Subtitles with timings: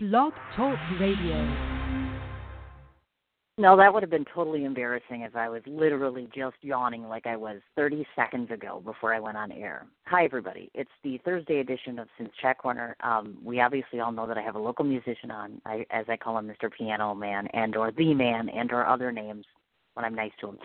[0.00, 1.44] Blog Talk Radio.
[3.58, 7.34] No, that would have been totally embarrassing if I was literally just yawning like I
[7.34, 9.86] was 30 seconds ago before I went on air.
[10.06, 10.70] Hi, everybody.
[10.72, 12.94] It's the Thursday edition of Since Chat Corner.
[13.02, 16.16] Um, we obviously all know that I have a local musician on, I, as I
[16.16, 16.70] call him, Mr.
[16.72, 19.46] Piano Man, and or the Man, and or other names
[19.94, 20.58] when I'm nice to him.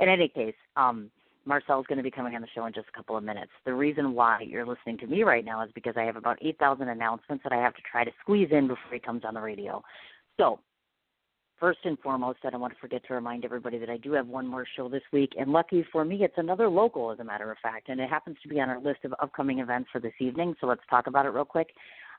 [0.00, 1.10] In any case, um,
[1.48, 3.50] Marcell's going to be coming on the show in just a couple of minutes.
[3.64, 6.88] The reason why you're listening to me right now is because I have about 8,000
[6.88, 9.82] announcements that I have to try to squeeze in before he comes on the radio.
[10.38, 10.60] So,
[11.58, 14.26] first and foremost, I don't want to forget to remind everybody that I do have
[14.26, 17.50] one more show this week, and lucky for me, it's another local, as a matter
[17.50, 20.12] of fact, and it happens to be on our list of upcoming events for this
[20.20, 20.54] evening.
[20.60, 21.70] So let's talk about it real quick.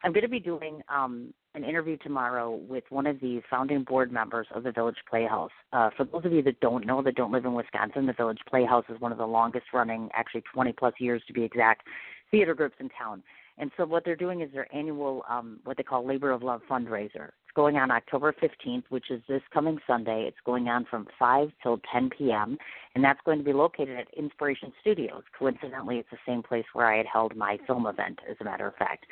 [0.03, 4.11] I'm going to be doing um, an interview tomorrow with one of the founding board
[4.11, 5.51] members of the Village Playhouse.
[5.73, 8.39] Uh, for those of you that don't know, that don't live in Wisconsin, the Village
[8.49, 11.85] Playhouse is one of the longest running, actually 20 plus years to be exact,
[12.31, 13.23] theater groups in town.
[13.59, 16.61] And so what they're doing is their annual, um, what they call Labor of Love
[16.69, 17.27] fundraiser.
[17.27, 20.23] It's going on October 15th, which is this coming Sunday.
[20.27, 22.57] It's going on from 5 till 10 p.m.,
[22.95, 25.23] and that's going to be located at Inspiration Studios.
[25.37, 28.65] Coincidentally, it's the same place where I had held my film event, as a matter
[28.65, 29.05] of fact.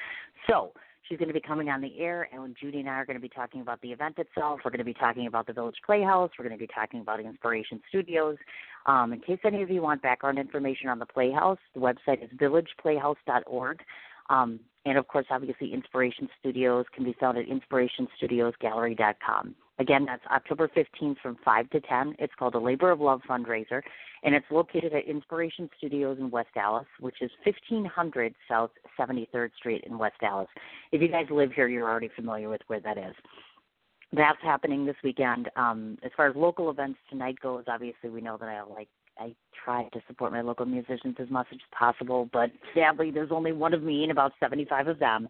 [0.50, 0.72] So
[1.08, 3.22] She's going to be coming on the air, and Judy and I are going to
[3.22, 6.32] be talking about the event itself, we're going to be talking about the Village Playhouse.
[6.38, 8.38] We're going to be talking about Inspiration Studios.
[8.86, 12.30] Um, in case any of you want background information on the Playhouse, the website is
[12.38, 13.80] villageplayhouse.org.
[14.30, 19.56] Um, and of course, obviously, Inspiration Studios can be found at inspirationstudiosgallery.com.
[19.80, 22.16] Again, that's October 15th from 5 to 10.
[22.20, 23.82] It's called a Labor of Love fundraiser,
[24.24, 29.84] and it's located at Inspiration Studios in West Allis, which is 1500 South 73rd Street
[29.86, 30.48] in West Allis.
[30.92, 33.14] If you guys live here, you're already familiar with where that is.
[34.14, 35.50] That's happening this weekend.
[35.56, 38.88] Um, as far as local events tonight goes, obviously we know that I like
[39.20, 43.52] I try to support my local musicians as much as possible, but sadly, there's only
[43.52, 45.28] one of me and about 75 of them.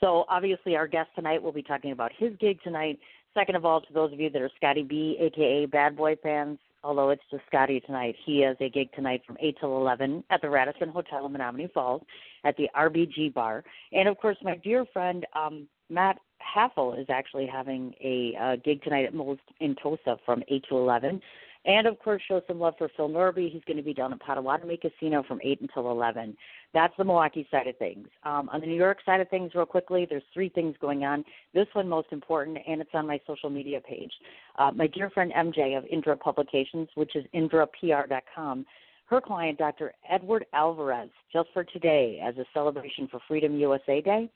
[0.00, 2.98] So obviously, our guest tonight will be talking about his gig tonight.
[3.34, 6.58] Second of all, to those of you that are Scotty B, aka Bad Boy fans,
[6.82, 10.42] although it's just Scotty tonight, he has a gig tonight from 8 till 11 at
[10.42, 12.02] the Radisson Hotel in Menomonee Falls
[12.44, 13.62] at the RBG Bar.
[13.92, 18.82] And of course, my dear friend um, Matt Haffel is actually having a uh, gig
[18.82, 21.20] tonight at Moe's in Tosa from 8 to 11.
[21.66, 23.50] And of course, show some love for Phil Norby.
[23.50, 26.36] He's going to be down at Potawatomi Casino from 8 until 11.
[26.72, 28.08] That's the Milwaukee side of things.
[28.24, 31.22] Um, on the New York side of things, real quickly, there's three things going on.
[31.52, 34.12] This one most important, and it's on my social media page.
[34.58, 38.64] Uh, my dear friend MJ of Indra Publications, which is indrapr.com,
[39.06, 39.92] her client, Dr.
[40.08, 44.30] Edward Alvarez, just for today, as a celebration for Freedom USA Day,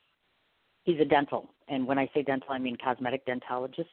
[0.82, 1.48] he's a dental.
[1.68, 3.84] And when I say dental, I mean cosmetic dentologist.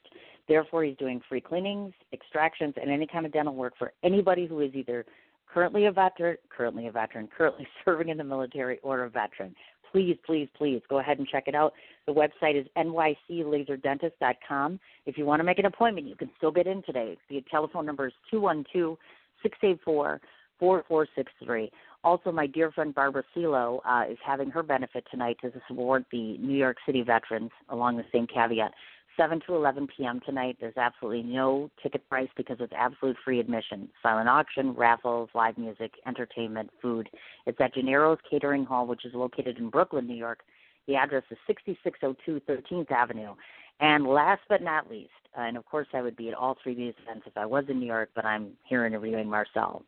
[0.47, 4.59] Therefore, he's doing free cleanings, extractions, and any kind of dental work for anybody who
[4.62, 5.06] is either
[5.52, 9.56] currently a veteran, currently a veteran, currently serving in the military, or a veteran.
[9.91, 11.74] Please, please, please go ahead and check it out.
[12.07, 14.80] The website is nyclaserdentist.com.
[15.06, 17.18] If you want to make an appointment, you can still get in today.
[17.30, 18.97] The telephone number is 212
[19.44, 20.22] 684
[20.59, 21.72] 4463.
[22.03, 26.38] Also, my dear friend Barbara Silo uh, is having her benefit tonight to support the
[26.38, 28.72] New York City veterans along the same caveat.
[29.21, 30.19] 7 to 11 p.m.
[30.25, 30.57] tonight.
[30.59, 33.87] There's absolutely no ticket price because it's absolute free admission.
[34.01, 37.07] Silent auction, raffles, live music, entertainment, food.
[37.45, 40.39] It's at Gennaro's Catering Hall, which is located in Brooklyn, New York.
[40.87, 43.35] The address is 6602 13th Avenue.
[43.79, 46.79] And last but not least, and of course I would be at all three of
[46.79, 49.83] these events if I was in New York, but I'm here interviewing Marcell.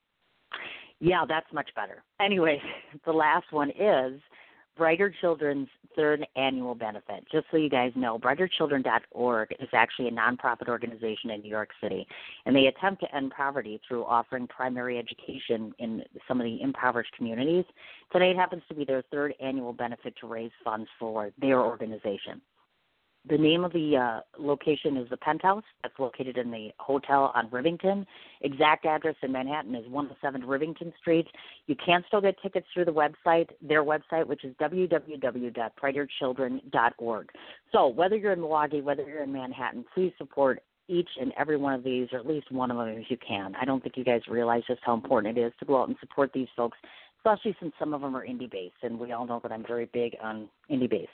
[1.00, 2.04] Yeah, that's much better.
[2.22, 2.62] Anyway,
[3.06, 4.22] the last one is
[4.76, 7.24] Brighter Children's third annual benefit.
[7.32, 12.08] Just so you guys know, brighterchildren.org is actually a nonprofit organization in New York City,
[12.46, 17.14] and they attempt to end poverty through offering primary education in some of the impoverished
[17.16, 17.66] communities.
[18.12, 22.42] Today it happens to be their third annual benefit to raise funds for their organization.
[23.30, 25.64] The name of the uh, location is the Penthouse.
[25.82, 28.06] That's located in the hotel on Rivington.
[28.42, 31.28] Exact address in Manhattan is 107 Rivington Street.
[31.68, 37.30] You can still get tickets through the website, their website, which is www.brighterchildren.org.
[37.72, 41.74] So whether you're in Milwaukee, whether you're in Manhattan, please support each and every one
[41.74, 43.56] of these, or at least one of them if you can.
[43.56, 45.96] I don't think you guys realize just how important it is to go out and
[46.02, 46.78] support these folks,
[47.20, 49.86] especially since some of them are indie based, and we all know that I'm very
[49.94, 51.08] big on indie based.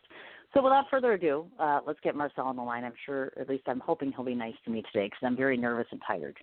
[0.54, 2.84] So without further ado, uh, let's get Marcell on the line.
[2.84, 5.58] I'm sure, at least I'm hoping he'll be nice to me today because I'm very
[5.58, 6.38] nervous and tired.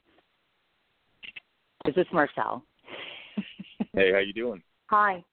[1.86, 2.62] Is this Marcell?
[3.92, 4.62] hey, how you doing?
[4.86, 5.24] Hi.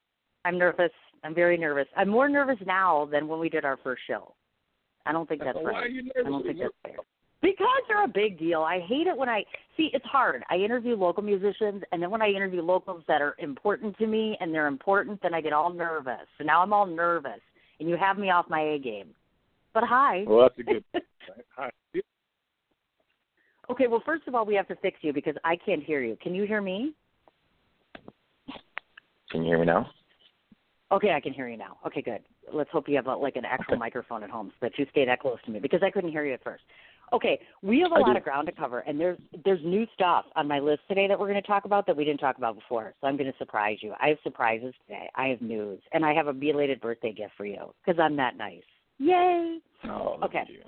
[0.46, 0.92] I'm nervous.
[1.24, 1.88] I'm very nervous.
[1.96, 4.34] I'm more nervous now than when we did our first show.
[5.06, 5.84] I don't think that's Why right.
[5.84, 6.24] Are you nervous?
[6.26, 6.96] I don't think that's fair.
[7.42, 8.62] Because they're a big deal.
[8.62, 9.44] I hate it when I
[9.76, 10.44] see it's hard.
[10.50, 14.38] I interview local musicians and then when I interview locals that are important to me
[14.40, 16.26] and they're important, then I get all nervous.
[16.38, 17.42] So now I'm all nervous
[17.84, 19.10] and you have me off my A game.
[19.74, 20.24] But hi.
[20.26, 20.84] Well, that's a good.
[21.56, 21.70] hi.
[23.70, 26.18] Okay, well, first of all, we have to fix you because I can't hear you.
[26.22, 26.94] Can you hear me?
[29.32, 29.90] Can you hear me now?
[30.92, 31.78] Okay, I can hear you now.
[31.86, 32.20] Okay, good.
[32.54, 33.80] Let's hope you have a, like an actual Okay.
[33.80, 36.26] microphone at home so that you stay that close to me because I couldn't hear
[36.26, 36.64] you at first.
[37.14, 38.18] Okay, we have a I lot do.
[38.18, 41.30] of ground to cover, and there's there's new stuff on my list today that we're
[41.30, 42.94] going to talk about that we didn't talk about before.
[43.00, 43.94] So I'm going to surprise you.
[44.02, 45.10] I have surprises today.
[45.16, 48.36] I have news, and I have a belated birthday gift for you because I'm that
[48.36, 48.64] nice.
[48.98, 49.60] Yay!
[49.86, 50.44] Oh, look Okay.
[50.48, 50.62] you.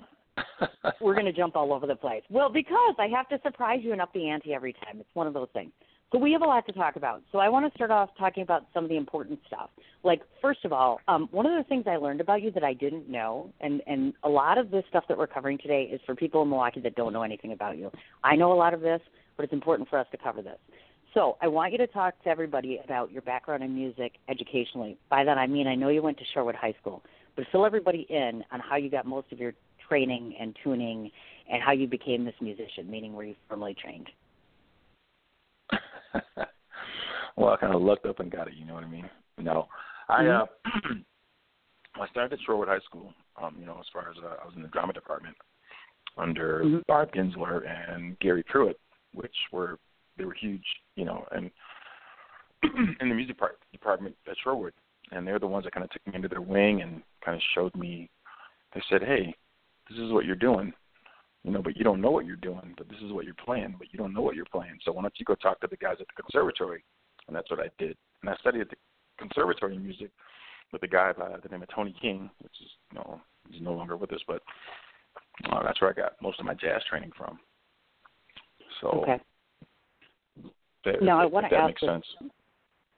[1.00, 2.22] we're going to jump all over the place.
[2.30, 5.00] Well, because I have to surprise you and up the ante every time.
[5.00, 5.72] It's one of those things.
[6.12, 7.22] So we have a lot to talk about.
[7.32, 9.70] So I want to start off talking about some of the important stuff.
[10.04, 12.74] Like first of all, um, one of the things I learned about you that I
[12.74, 16.14] didn't know, and and a lot of this stuff that we're covering today is for
[16.14, 17.90] people in Milwaukee that don't know anything about you.
[18.22, 19.00] I know a lot of this,
[19.36, 20.58] but it's important for us to cover this.
[21.12, 24.96] So I want you to talk to everybody about your background in music educationally.
[25.10, 27.02] By that I mean I know you went to Shorewood High School,
[27.34, 29.54] but fill everybody in on how you got most of your
[29.88, 31.10] training and tuning
[31.50, 34.08] and how you became this musician, meaning where you formally trained.
[37.36, 38.54] well, I kind of lucked up and got it.
[38.54, 39.08] You know what I mean?
[39.38, 39.68] No,
[40.08, 40.46] I uh,
[42.00, 43.12] I started at Shorewood High School.
[43.40, 45.36] Um, you know, as far as uh, I was in the drama department
[46.18, 46.86] under Mhm.
[46.86, 48.78] Barb Ginsler and Gary Pruitt,
[49.12, 49.78] which were
[50.16, 50.64] they were huge.
[50.94, 51.50] You know, and
[53.00, 54.72] in the music part, department at Shorewood,
[55.12, 57.42] and they're the ones that kind of took me under their wing and kind of
[57.54, 58.08] showed me.
[58.74, 59.34] They said, "Hey,
[59.88, 60.72] this is what you're doing."
[61.46, 63.76] You know, but you don't know what you're doing, but this is what you're playing,
[63.78, 64.76] but you don't know what you're playing.
[64.84, 66.82] So why don't you go talk to the guys at the conservatory?
[67.28, 67.96] And that's what I did.
[68.20, 68.76] And I studied at the
[69.16, 70.10] conservatory music
[70.72, 73.74] with a guy by the name of Tony King, which is, you know, he's no
[73.74, 74.42] longer with us, but
[75.52, 77.38] uh, that's where I got most of my jazz training from.
[78.80, 79.20] So Okay.
[80.84, 82.32] that, Now, I wanna that ask makes this- sense.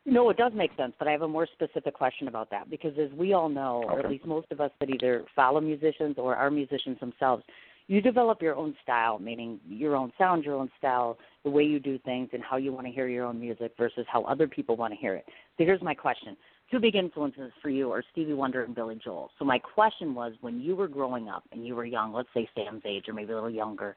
[0.07, 2.99] No, it does make sense, but I have a more specific question about that because
[2.99, 6.35] as we all know, or at least most of us that either follow musicians or
[6.35, 7.45] are musicians themselves,
[7.89, 11.81] you develop your own style, meaning your own sound, your own style, the way you
[11.81, 14.77] do things, and how you want to hear your own music versus how other people
[14.77, 15.25] want to hear it.
[15.57, 16.37] So here's my question.
[16.71, 19.31] Two big influences for you are Stevie Wonder and Billy Joel.
[19.39, 22.47] So my question was when you were growing up and you were young, let's say
[22.55, 23.95] Sam's age or maybe a little younger,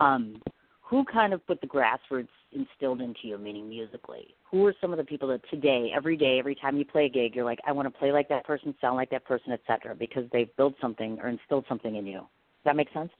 [0.00, 0.42] um,
[0.80, 4.34] who kind of put the grassroots instilled into you, meaning musically?
[4.50, 7.08] Who are some of the people that today, every day, every time you play a
[7.08, 9.60] gig, you're like, I want to play like that person, sound like that person, et
[9.68, 12.22] cetera, because they've built something or instilled something in you?
[12.64, 13.10] Does that make sense?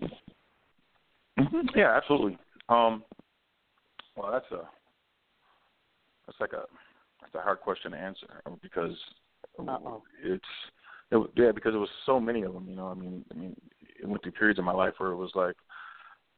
[1.38, 2.38] hmm Yeah, absolutely.
[2.70, 3.04] Um,
[4.16, 4.62] well, that's a
[6.26, 6.62] that's like a
[7.20, 8.96] that's a hard question to answer because
[9.58, 10.02] Uh-oh.
[10.22, 10.44] it's
[11.10, 12.66] it, was- yeah because it was so many of them.
[12.68, 13.54] You know, I mean, I mean,
[14.00, 15.56] it went through periods of my life where it was like,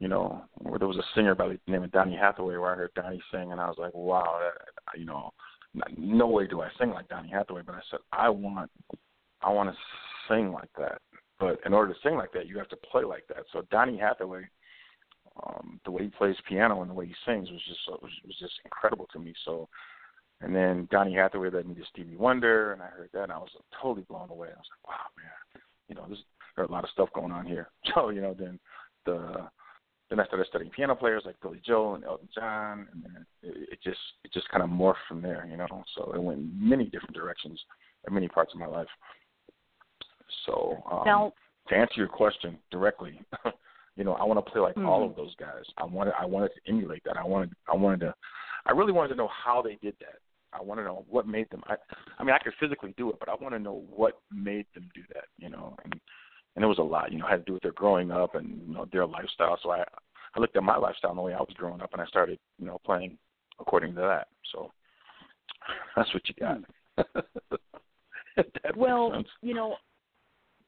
[0.00, 2.76] you know, where there was a singer by the name of Donny Hathaway where I
[2.76, 5.32] heard Donny sing and I was like, wow, that, you know,
[5.97, 8.70] no way do I sing like Donny Hathaway, but I said I want
[9.43, 9.76] I want to
[10.29, 11.00] sing like that.
[11.38, 13.44] But in order to sing like that, you have to play like that.
[13.53, 14.49] So Donny Hathaway
[15.44, 18.37] um, the way he plays piano and the way he sings was just was, was
[18.38, 19.35] just incredible to me.
[19.44, 19.69] So,
[20.41, 23.38] and then Donny Hathaway led me to Stevie Wonder, and I heard that, and I
[23.38, 23.50] was
[23.81, 24.49] totally blown away.
[24.49, 26.25] I was like, wow, man, you know, there's
[26.56, 27.69] there's a lot of stuff going on here.
[27.94, 28.59] So, you know, then
[29.05, 29.49] the
[30.11, 33.69] then I started studying piano players like Billy Joel and Elton John, and then it,
[33.73, 35.67] it just it just kind of morphed from there, you know.
[35.97, 37.61] So it went many different directions
[38.06, 38.88] in many parts of my life.
[40.44, 41.32] So um, now,
[41.69, 43.20] to answer your question directly,
[43.96, 45.11] you know, I want to play like all Mhm.
[45.11, 45.64] of those guys.
[45.78, 47.16] I wanted I wanted to emulate that.
[47.16, 48.14] I wanted I wanted to
[48.66, 50.18] I really wanted to know how they did that.
[50.52, 51.62] I want to know what made them.
[51.66, 51.76] I
[52.18, 54.88] I mean, I could physically do it, but I want to know what made them
[54.95, 55.26] do that.
[55.38, 56.00] You know, and
[56.54, 57.12] and it was a lot.
[57.12, 59.59] You know, had to do with their growing up and you know their lifestyle.
[59.62, 59.85] So I
[60.35, 62.38] I looked at my lifestyle and the way I was growing up, and I started
[62.59, 63.18] you know playing
[63.59, 64.28] according to that.
[64.52, 64.73] So
[65.97, 66.59] that's what you got.
[68.37, 69.76] That well, you know,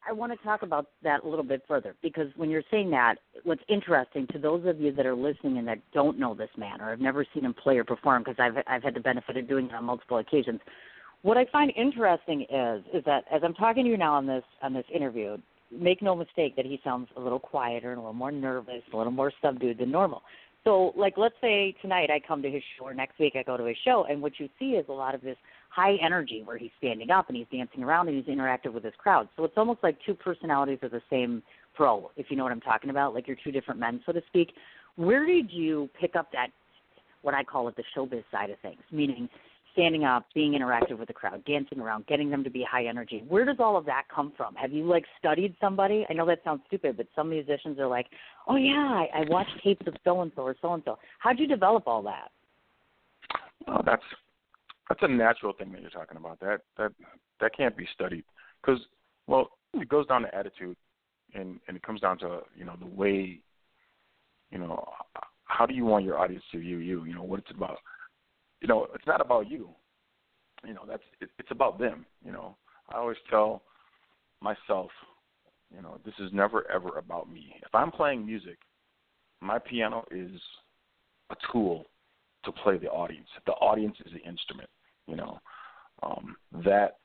[0.09, 3.17] I want to talk about that a little bit further because when you're saying that,
[3.45, 6.81] what's interesting to those of you that are listening and that don't know this man
[6.81, 9.47] or have never seen him play or perform, because I've I've had the benefit of
[9.47, 10.61] doing it on multiple occasions.
[11.23, 14.45] What I find interesting is is that as I'm talking to you now on this
[14.63, 15.37] on this interview,
[15.71, 18.97] make no mistake that he sounds a little quieter and a little more nervous, a
[18.97, 20.23] little more subdued than normal.
[20.69, 23.57] So, like, let's say tonight I come to his show, or next week I go
[23.57, 25.39] to his show, and what you see is a lot of this
[25.71, 28.93] high energy where he's standing up and he's dancing around and he's interactive with his
[28.99, 29.31] crowd.
[29.35, 31.43] So it's almost like two personalities of the same
[31.75, 34.21] pro, if you know what I'm talking about, like you're two different men, so to
[34.27, 34.53] speak.
[34.97, 36.49] Where did you pick up that,
[37.23, 39.27] what I call it, the showbiz side of things, meaning
[39.79, 43.23] standing up, being interactive with the crowd, dancing around, getting them to be high energy?
[43.29, 44.57] Where does all of that come from?
[44.57, 46.05] Have you like studied somebody?
[46.11, 48.07] I know that sounds stupid, but some musicians are like,
[48.49, 50.99] oh yeah, I, I watched tapes of so and so or so and so.
[51.21, 52.31] How'd you develop all that?
[53.69, 54.03] Oh, that's
[54.89, 56.41] that's a natural thing that you're talking about.
[56.41, 56.93] That that
[57.41, 58.25] that can't be studied
[58.61, 58.81] because
[59.29, 60.77] well, it goes down to attitude.
[61.35, 63.41] and and it comes down to you know the way,
[64.51, 64.89] you know,
[65.45, 67.05] how do you want your audience to view you?
[67.05, 67.79] You know what it's about.
[68.61, 69.69] You know, it's not about you.
[70.67, 72.05] You know, that's it, it's about them.
[72.25, 72.57] You know,
[72.89, 73.63] I always tell
[74.41, 74.91] myself,
[75.75, 77.55] you know, this is never ever about me.
[77.63, 78.59] If I'm playing music,
[79.41, 80.31] my piano is
[81.31, 81.87] a tool
[82.45, 83.29] to play the audience.
[83.47, 84.69] The audience is the instrument.
[85.07, 85.39] You know,
[86.03, 86.97] um, that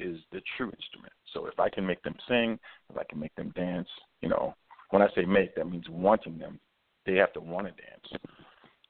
[0.00, 1.12] is the true instrument.
[1.34, 2.58] So if I can make them sing,
[2.90, 3.88] if I can make them dance,
[4.20, 4.54] you know,
[4.90, 6.58] when I say make, that means wanting them.
[7.04, 8.22] They have to want to dance.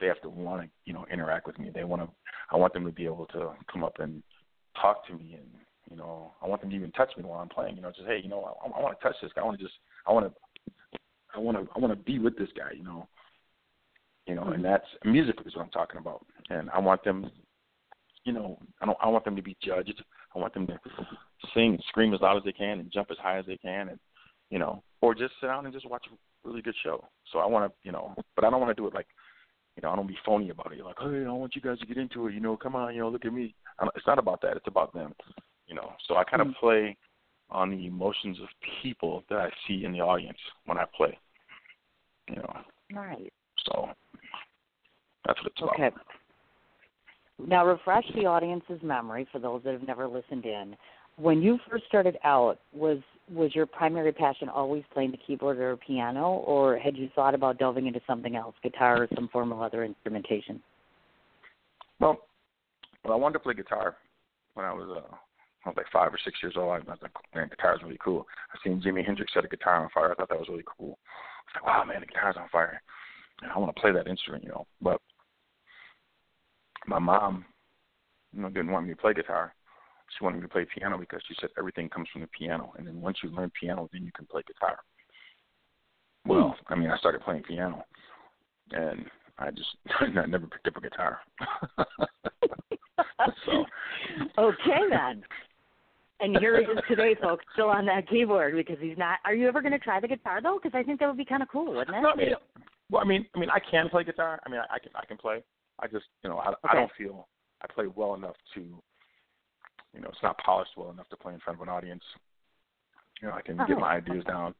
[0.01, 1.71] They have to want to, you know, interact with me.
[1.75, 2.09] They want to.
[2.51, 4.23] I want them to be able to come up and
[4.81, 5.49] talk to me, and
[5.91, 7.77] you know, I want them to even touch me while I'm playing.
[7.77, 9.43] You know, just hey, you know, I, I want to touch this guy.
[9.43, 9.77] I want to just,
[10.07, 11.01] I want to,
[11.35, 12.71] I want to, I want to be with this guy.
[12.77, 13.09] You know,
[14.27, 14.63] you know, and mm-hmm.
[14.63, 16.25] that's music is what I'm talking about.
[16.51, 17.31] And I want them,
[18.25, 20.03] you know, I don't, I want them to be judged.
[20.35, 20.79] I want them to
[21.55, 23.89] sing and scream as loud as they can and jump as high as they can,
[23.89, 23.99] and
[24.51, 27.07] you know, or just sit down and just watch a really good show.
[27.33, 29.07] So I want to, you know, but I don't want to do it like,
[29.79, 30.85] you know, I don't be phony about it.
[30.85, 32.35] Like, hey, I want you guys to get into it.
[32.35, 33.55] You know, come on, you know, look at me.
[33.95, 34.57] It's not about that.
[34.57, 35.15] It's about them.
[35.69, 36.67] You know, so I kind of mm-hmm.
[36.67, 36.97] play
[37.49, 38.49] on the emotions of
[38.83, 41.17] people that I see in the audience when I play.
[42.29, 42.57] You know.
[42.93, 43.33] Right.
[43.67, 43.91] So
[45.25, 45.75] that's what it's about.
[45.75, 45.91] Okay.
[47.47, 50.75] Now, refresh the audience's memory for those that have never listened in.
[51.15, 52.99] When you first started out, was
[53.31, 57.59] was your primary passion always playing the keyboard or piano, or had you thought about
[57.59, 60.61] delving into something else, guitar or some form of other instrumentation?
[62.01, 62.19] Well,
[63.05, 63.97] well, I wanted to play guitar
[64.55, 65.15] when I was uh,
[65.65, 66.71] I was like five or six years old.
[66.71, 68.27] I was like, man, guitar is really cool.
[68.53, 70.13] I seen Jimi Hendrix set a guitar on fire.
[70.13, 70.99] I thought that was really cool.
[70.99, 72.81] I was like, wow, man, the guitar's on fire.
[73.43, 74.67] And I want to play that instrument, you know.
[74.81, 75.01] But
[76.87, 77.45] my mom,
[78.33, 79.55] you know, didn't want me to play guitar.
[80.17, 82.87] She wanted me to play piano because she said everything comes from the piano, and
[82.87, 84.79] then once you learn piano, then you can play guitar.
[86.25, 86.31] Hmm.
[86.31, 87.85] Well, I mean, I started playing piano,
[88.73, 89.05] and
[89.39, 89.69] I just
[90.01, 91.19] I never picked up a guitar.
[93.47, 93.65] so.
[94.39, 95.23] Okay then.
[96.21, 99.21] And here he is today, folks, still on that keyboard because he's not.
[99.25, 100.59] Are you ever going to try the guitar though?
[100.61, 102.01] Because I think that would be kind of cool, wouldn't it?
[102.01, 102.31] No, I mean,
[102.91, 104.41] well, I mean, I mean, I can play guitar.
[104.45, 105.45] I mean, I, I can, I can play.
[105.81, 106.59] I just, you know, I, okay.
[106.71, 107.29] I don't feel
[107.63, 108.83] I play well enough to,
[109.99, 112.03] you know, it's not polished well enough to play in front of an audience.
[113.21, 113.67] You know, I can oh.
[113.67, 114.55] get my ideas down.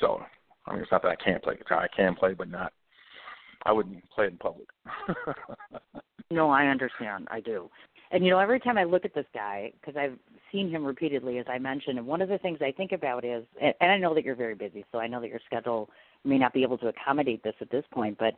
[0.00, 0.22] So,
[0.66, 1.80] I mean, it's not that I can't play guitar.
[1.80, 2.72] I can play, but not.
[3.66, 4.68] I wouldn't play it in public.
[6.30, 7.26] no, I understand.
[7.30, 7.68] I do.
[8.12, 10.16] And you know, every time I look at this guy, because I've
[10.52, 13.44] seen him repeatedly, as I mentioned, and one of the things I think about is,
[13.60, 15.90] and I know that you're very busy, so I know that your schedule
[16.24, 18.34] may not be able to accommodate this at this point, but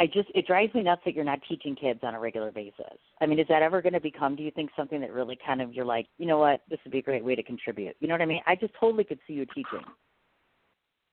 [0.00, 2.96] I just it drives me nuts that you're not teaching kids on a regular basis.
[3.20, 4.34] I mean, is that ever going to become?
[4.34, 6.92] Do you think something that really kind of you're like, you know what, this would
[6.92, 7.94] be a great way to contribute?
[8.00, 8.40] You know what I mean?
[8.46, 9.84] I just totally could see you teaching.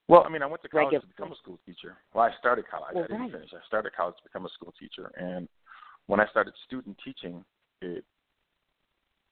[0.07, 1.97] Well, I mean, I went to college to become a school teacher.
[2.13, 2.95] Well, I started college.
[2.95, 3.31] Well, I didn't right.
[3.33, 3.49] finish.
[3.53, 5.49] I started college to become a school teacher, and
[6.05, 7.43] when I started student teaching,
[7.81, 8.05] it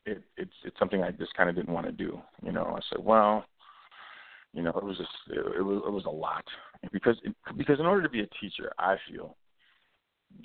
[0.06, 2.20] it it's it's something I just kind of didn't want to do.
[2.44, 3.46] You know, I said, well,
[4.54, 6.44] you know, it was just it, it was it was a lot
[6.92, 9.38] because it, because in order to be a teacher, I feel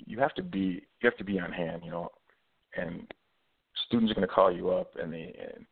[0.05, 2.09] you have to be you have to be on hand, you know,
[2.75, 3.11] and
[3.87, 5.65] students are going to call you up and they and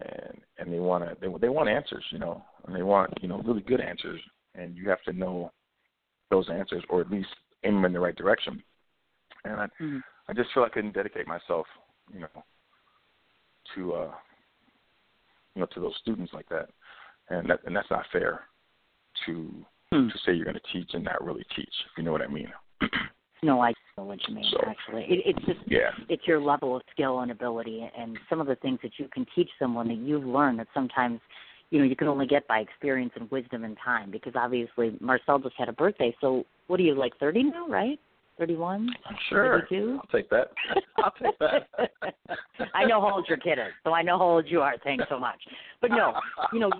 [0.00, 3.28] and and they want to they they want answers, you know, and they want you
[3.28, 4.20] know really good answers,
[4.54, 5.52] and you have to know
[6.30, 7.28] those answers or at least
[7.64, 8.62] aim them in the right direction.
[9.44, 9.98] And I mm-hmm.
[10.28, 11.66] I just feel I couldn't dedicate myself,
[12.12, 12.44] you know,
[13.74, 14.10] to uh
[15.54, 16.70] you know to those students like that,
[17.30, 18.40] and that and that's not fair
[19.26, 20.10] to mm.
[20.10, 22.26] to say you're going to teach and not really teach, if you know what I
[22.26, 22.52] mean.
[23.44, 24.50] No, I know what you mean.
[24.50, 25.90] So, actually, it, it's just yeah.
[26.08, 29.26] it's your level of skill and ability, and some of the things that you can
[29.34, 31.20] teach someone that you've learned that sometimes
[31.68, 34.10] you know you can only get by experience and wisdom and time.
[34.10, 36.16] Because obviously, Marcell just had a birthday.
[36.22, 37.12] So what are you like?
[37.20, 38.00] Thirty now, right?
[38.38, 38.88] Thirty-one.
[39.28, 39.60] Sure.
[39.70, 40.00] 32?
[40.00, 40.50] I'll take that.
[40.96, 41.68] I'll take that.
[42.74, 44.74] I know how old your kid is, so I know how old you are.
[44.82, 45.40] Thanks so much.
[45.82, 46.14] But no,
[46.52, 46.70] you know,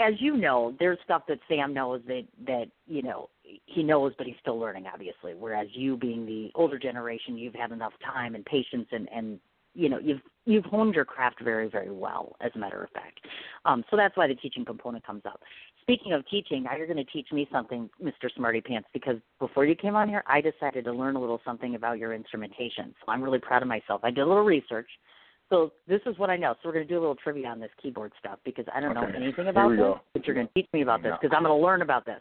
[0.00, 3.28] as you know, there's stuff that Sam knows that that you know
[3.66, 5.34] he knows, but he's still learning, obviously.
[5.34, 9.38] Whereas you, being the older generation, you've had enough time and patience, and and
[9.74, 13.20] you know you've you've honed your craft very very well, as a matter of fact.
[13.64, 15.40] Um, so that's why the teaching component comes up.
[15.82, 18.32] Speaking of teaching, now you're going to teach me something, Mr.
[18.36, 21.74] Smarty Pants, because before you came on here, I decided to learn a little something
[21.74, 22.94] about your instrumentation.
[23.04, 24.02] So I'm really proud of myself.
[24.04, 24.88] I did a little research
[25.50, 26.54] so this is what I know.
[26.54, 28.96] So we're going to do a little trivia on this keyboard stuff because I don't
[28.96, 29.12] okay.
[29.12, 30.00] know anything about this, go.
[30.14, 32.20] but you're going to teach me about this because I'm going to learn about this.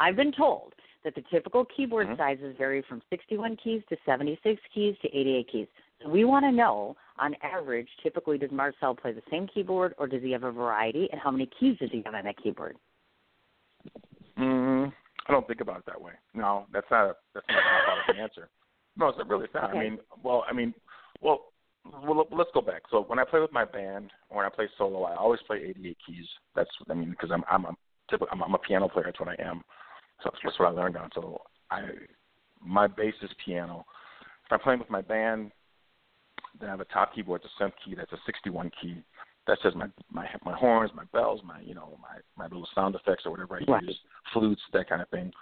[0.00, 0.72] I've been told
[1.04, 2.16] that the typical keyboard mm-hmm.
[2.16, 5.66] sizes vary from 61 keys to 76 keys to 88 keys.
[6.02, 10.06] So we want to know on average, typically does Marcell play the same keyboard, or
[10.06, 11.08] does he have a variety?
[11.12, 12.76] And how many keys does he have on that keyboard?
[14.38, 14.90] Mm,
[15.28, 16.12] I don't think about it that way.
[16.34, 18.48] No, that's not a that's not a the answer.
[18.96, 19.70] No, it's really not.
[19.70, 19.78] Okay.
[19.78, 20.74] I mean, well, I mean,
[21.20, 21.49] well,
[21.84, 22.82] well, let's go back.
[22.90, 25.58] So when I play with my band, or when I play solo, I always play
[25.58, 26.26] 88 keys.
[26.54, 27.74] That's what I mean, because I'm I'm a
[28.10, 29.06] typical, I'm, I'm a piano player.
[29.06, 29.62] That's what I am.
[30.22, 31.10] So that's what I learned on.
[31.14, 31.82] So I
[32.64, 33.84] my bass is piano.
[34.46, 35.52] If I'm playing with my band,
[36.58, 37.94] then I have a top keyboard, it's a synth key.
[37.94, 39.02] That's a 61 key.
[39.46, 42.94] That's just my my my horns, my bells, my you know my my little sound
[42.94, 43.82] effects or whatever I Right.
[43.82, 43.98] use,
[44.32, 45.32] flutes, that kind of thing.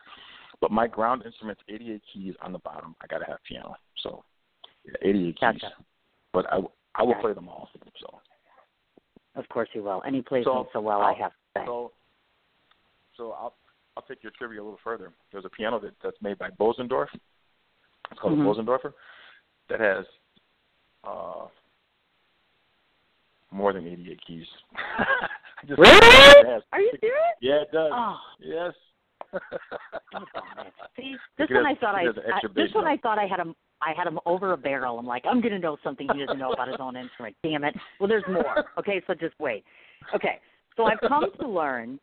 [0.60, 2.94] But my ground instrument's 88 keys on the bottom.
[3.02, 4.24] I gotta have piano, so
[4.84, 5.62] yeah, 88 keys.
[6.32, 6.60] But I
[6.94, 7.68] I will play them all.
[8.00, 8.20] So
[9.36, 11.00] Of course he will, and he plays So, them so well.
[11.00, 11.66] I I'll- have to say.
[11.66, 11.92] so
[13.16, 13.54] so I'll
[13.96, 15.12] I'll take your trivia a little further.
[15.32, 17.08] There's a piano that that's made by Bosendorf.
[18.10, 18.42] It's called Mhm.
[18.42, 18.92] a Bosendorfer
[19.68, 20.04] that has
[21.04, 21.46] uh
[23.50, 24.46] more than 88 keys.
[25.66, 26.60] Just- Really?
[26.72, 27.16] Are you serious?
[27.40, 27.90] Yeah, it does.
[27.92, 28.74] Oh, Yes.
[30.96, 33.92] See, this one I thought I, I this one I thought I had him I
[33.96, 34.98] had him over a barrel.
[34.98, 37.36] I'm like, I'm gonna know something he doesn't know about his own instrument.
[37.42, 37.74] Damn it.
[38.00, 38.64] Well there's more.
[38.78, 39.64] Okay, so just wait.
[40.14, 40.40] Okay.
[40.76, 41.98] So I've come to learn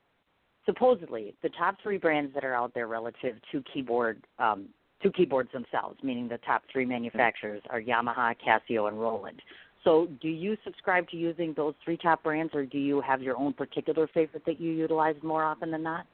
[0.65, 4.67] supposedly the top three brands that are out there relative to keyboard um
[5.03, 9.41] to keyboards themselves, meaning the top three manufacturers are Yamaha, Casio, and Roland.
[9.84, 13.38] So, do you subscribe to using those three top brands, or do you have your
[13.38, 16.08] own particular favorite that you utilize more often than not?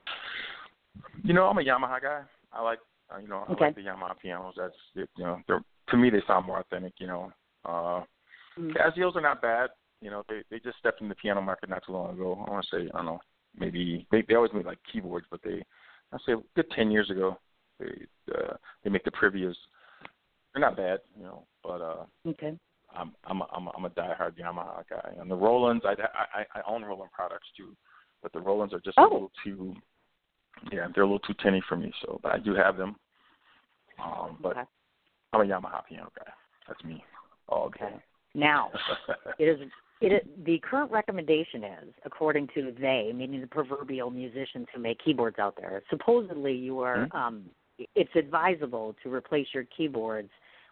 [1.24, 2.22] You know, I'm a Yamaha guy.
[2.52, 2.80] I like,
[3.14, 3.66] uh, you know, I Okay.
[3.66, 4.56] like the Yamaha pianos.
[4.58, 6.94] That's, it, you know, they're to me they sound more authentic.
[7.00, 7.32] You know,
[7.66, 8.02] uh,
[8.60, 8.76] Mm.
[8.76, 9.70] Casios are not bad.
[10.02, 12.44] You know, they they just stepped in the piano market not too long ago.
[12.46, 13.20] I want to say, I don't know,
[13.58, 15.64] maybe they they always made like keyboards, but they,
[16.12, 17.38] I say, a good ten years ago,
[17.80, 19.56] they uh, they make the Privias.
[20.54, 22.58] They're not bad, you know, but uh, Okay.
[22.94, 25.14] I'm I'm a, I'm a, I'm a diehard Yamaha guy.
[25.18, 27.74] And the Rolands, I I I own Roland products too,
[28.22, 29.04] but the Rolands are just Oh.
[29.04, 29.76] a little too,
[30.74, 31.94] yeah, they're a little too tinny for me.
[32.02, 32.98] So, but I do have them.
[34.02, 34.70] Um, but Okay.
[35.34, 36.32] I'm a Yamaha piano guy.
[36.68, 37.04] That's me.
[37.48, 37.94] All Okay.
[38.34, 38.72] Now,
[39.40, 39.72] it is
[40.02, 44.98] it is, the current recommendation is, according to they, meaning the proverbial musicians who make
[45.04, 47.16] keyboards out there, supposedly you are Mhm.
[47.16, 47.50] um,
[47.96, 50.32] it's advisable to replace your keyboards.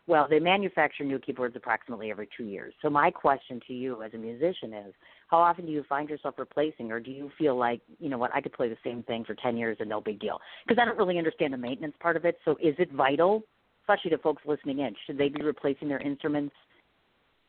[0.10, 2.74] Well, they manufacture new keyboards approximately every two years.
[2.82, 4.91] So my question to you as a musician is,
[5.28, 8.32] how often do you find yourself replacing, or do you feel like, you know what,
[8.34, 10.41] I could play the same thing for ten years and no big deal?
[10.67, 12.39] Because I don't really understand the maintenance part of it.
[12.43, 13.43] So is it vital,
[13.84, 14.95] especially to folks listening in?
[15.06, 16.56] Should they be replacing their instruments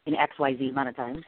[0.05, 1.25] in X Y Z amount of time?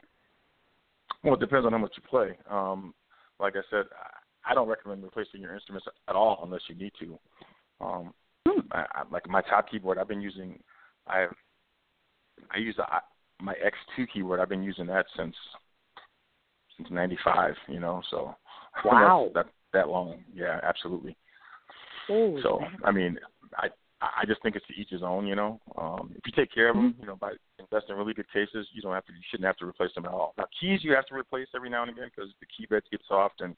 [1.23, 2.37] Well, it depends on how much you play.
[2.47, 2.93] Um,
[3.39, 6.91] like I said, I- I don't recommend replacing your instruments at all unless you need
[6.99, 7.19] to.
[7.81, 8.13] Um,
[8.45, 8.59] Hmm.
[8.71, 10.61] I, I, like my top keyboard, I've been using.
[11.07, 11.27] I.
[12.51, 13.01] I use a,
[13.41, 14.39] my X2 keyboard.
[14.39, 15.35] I've been using that since
[16.77, 17.55] since '95.
[17.67, 18.35] You know, so
[18.85, 19.29] Wow.
[19.35, 20.23] that that long.
[20.33, 21.15] Yeah, absolutely.
[22.07, 22.77] Holy So man.
[22.83, 23.19] I mean,
[23.57, 23.69] I
[24.01, 25.25] I just think it's to each his own.
[25.27, 28.13] You know, um, if you take care of them, you know, by investing in really
[28.13, 29.13] good cases, you don't have to.
[29.13, 30.33] You shouldn't have to replace them at all.
[30.37, 33.01] Now keys you have to replace every now and again because the key beds get
[33.07, 33.55] soft and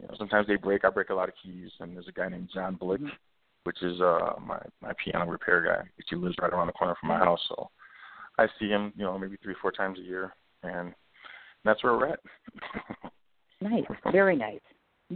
[0.00, 0.84] you know sometimes they break.
[0.84, 3.12] I break a lot of keys, and there's a guy named John Blick, Mhm.
[3.64, 6.94] Which is uh my my piano repair guy, which he lives right around the corner
[7.00, 7.40] from my house.
[7.48, 7.70] So
[8.38, 10.94] I see him, you know, maybe three four times a year, and
[11.64, 12.20] that's where we're at.
[13.60, 14.60] nice, very nice.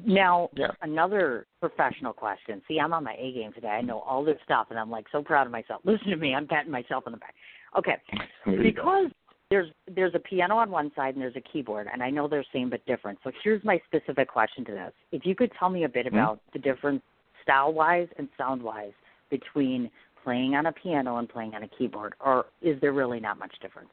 [0.05, 0.73] Now, Yeah.
[0.83, 2.61] another professional question.
[2.69, 3.69] See, I'm on my A game today.
[3.69, 5.81] I know all this stuff, and I'm like so proud of myself.
[5.85, 6.35] Listen to me.
[6.35, 7.35] I'm patting myself on the back.
[7.79, 7.97] Okay,
[8.45, 9.11] There because
[9.51, 12.45] there's there's a piano on one side and there's a keyboard, and I know they're
[12.53, 13.19] same but different.
[13.25, 16.13] So here's my specific question to this: If you could tell me a bit Mhm.
[16.13, 17.03] about the difference,
[17.47, 18.93] style-wise and sound-wise,
[19.31, 19.91] between
[20.25, 23.55] playing on a piano and playing on a keyboard, or is there really not much
[23.63, 23.91] difference?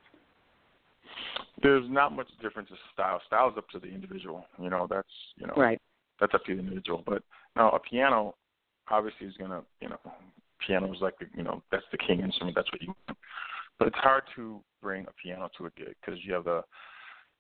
[1.62, 3.22] There's not much difference in style.
[3.28, 4.46] Style is up to the individual.
[4.60, 5.80] You know, that's you know Right.
[6.20, 7.04] that's up to the individual.
[7.06, 7.22] But
[7.56, 8.36] now a piano
[8.90, 10.00] obviously is gonna you know
[10.66, 12.56] piano is like the you know that's the king instrument.
[12.56, 12.96] That's what you.
[13.78, 16.64] But it's hard to bring a piano to a gig because you have the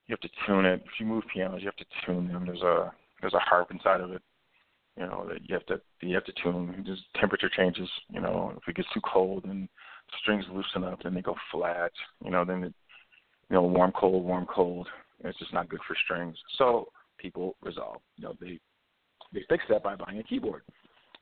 [0.07, 0.81] you have to tune it.
[0.85, 2.45] If you move pianos, you have to tune them.
[2.45, 4.21] There's a there's a harp inside of it.
[4.97, 6.83] You know that you have to you have to tune.
[6.85, 7.89] There's temperature changes.
[8.09, 9.67] You know if it gets too cold and
[10.21, 11.91] strings loosen up, then they go flat.
[12.23, 12.73] You know then it
[13.49, 14.87] you know warm cold warm cold.
[15.23, 16.37] It's just not good for strings.
[16.57, 18.01] So people resolve.
[18.17, 18.59] You know they
[19.33, 20.61] they fix that by buying a keyboard.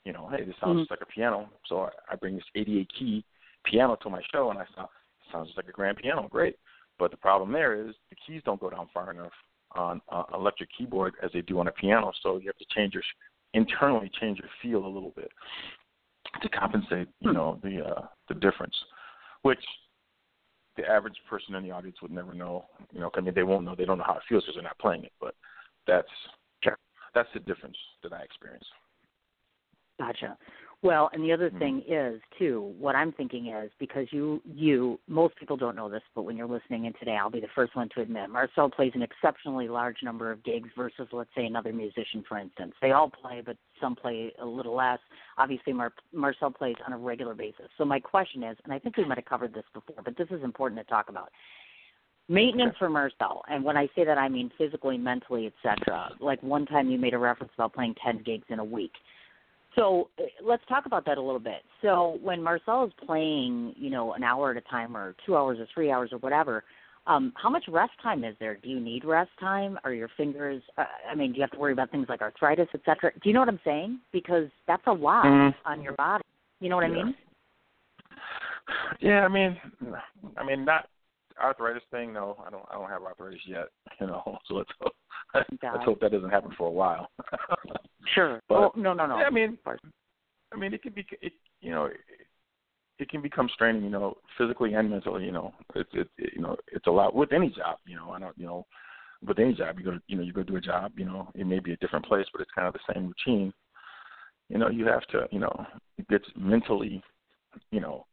[0.04, 0.80] You know, hey, this sounds Mhm.
[0.82, 3.24] just like a piano, so I, I bring this 88 key
[3.64, 4.90] piano to my show, and I sound
[5.22, 6.28] it sounds just like a grand piano.
[6.28, 6.58] Great,
[6.98, 9.32] but the problem there is the keys don't go down far enough
[9.74, 12.12] on uh, electric keyboard as they do on a piano.
[12.22, 13.04] So you have to change your
[13.54, 15.32] internally change your feel a little bit
[16.42, 17.08] to compensate.
[17.20, 18.76] You know the uh, the difference,
[19.42, 19.64] which
[20.78, 22.66] the average person in the audience would never know.
[22.94, 23.76] You know, I mean, they won't know.
[23.76, 25.12] They don't know how it feels because they're not playing it.
[25.20, 25.36] But
[25.88, 26.08] that's
[27.14, 28.66] that's the difference that I experience.
[30.00, 30.38] Gotcha.
[30.84, 31.60] Well, and the other Mm-hmm.
[31.60, 36.02] thing is too, what I'm thinking is because you you most people don't know this,
[36.16, 38.92] but when you're listening in today, I'll be the first one to admit Marcell plays
[38.96, 42.74] an exceptionally large number of gigs versus let's say another musician for instance.
[42.82, 45.00] They all play, but some play a little less.
[45.38, 47.68] Obviously Mar- Marcell plays on a regular basis.
[47.78, 50.30] So my question is, and I think we might have covered this before, but this
[50.32, 51.30] is important to talk about.
[52.28, 56.12] Maintenance for Marcell, and when I say that I mean physically, mentally, etc.
[56.20, 58.94] Like one time you made a reference about playing 10 gigs in a week.
[59.76, 61.64] So uh, let's talk about that a little bit.
[61.82, 65.60] So when Marcell is playing, you know, an hour at a time or two hours
[65.60, 66.64] or three hours or whatever,
[67.08, 68.58] um, how much rest time is there?
[68.62, 69.80] Do you need rest time?
[69.84, 70.62] Are your fingers?
[70.78, 73.12] Uh, I mean, do you have to worry about things like arthritis, et cetera?
[73.14, 74.00] Do you know what I'm saying?
[74.12, 75.56] Because that's a lot Mhm.
[75.66, 76.24] on your body.
[76.60, 77.16] You know what I mean?
[79.00, 79.60] Yeah, I mean,
[80.38, 80.88] I mean, not
[81.40, 82.14] arthritis thing.
[82.14, 82.66] No, I don't.
[82.70, 83.70] I don't have arthritis yet.
[84.00, 84.96] You know, so let's hope,
[85.36, 87.12] let's hope that doesn't happen for a while.
[88.14, 88.42] Sure.
[88.48, 89.20] But- oh no, no, no.
[89.20, 89.58] Yeah, I mean,
[90.54, 91.98] I mean, it can be, it, you know, it,
[93.00, 95.26] it can become straining, you know, physically and mentally.
[95.26, 97.78] You know, it's it, it, you know, it's a lot with any job.
[97.86, 98.66] You know, I don't, you know,
[99.26, 100.94] with any job, you go, you know, you go do a job.
[100.98, 103.54] You know, it may be a different place, but it's kind of the same routine.
[104.50, 105.66] You know, you have to, you know,
[105.98, 107.02] it gets mentally,
[107.72, 108.06] you know,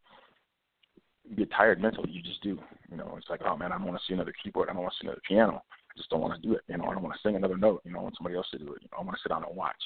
[1.29, 2.11] you get tired mentally.
[2.11, 2.59] You just do.
[2.91, 4.69] You know, it's like, oh man, I don't want to see another keyboard.
[4.69, 5.63] I don't want to see another piano.
[5.91, 6.63] I just don't want to do it.
[6.69, 7.83] You know, I don't want to sing another note.
[7.85, 8.83] You know, I want somebody else to do it.
[8.83, 9.77] You know, I want to sit down and watch.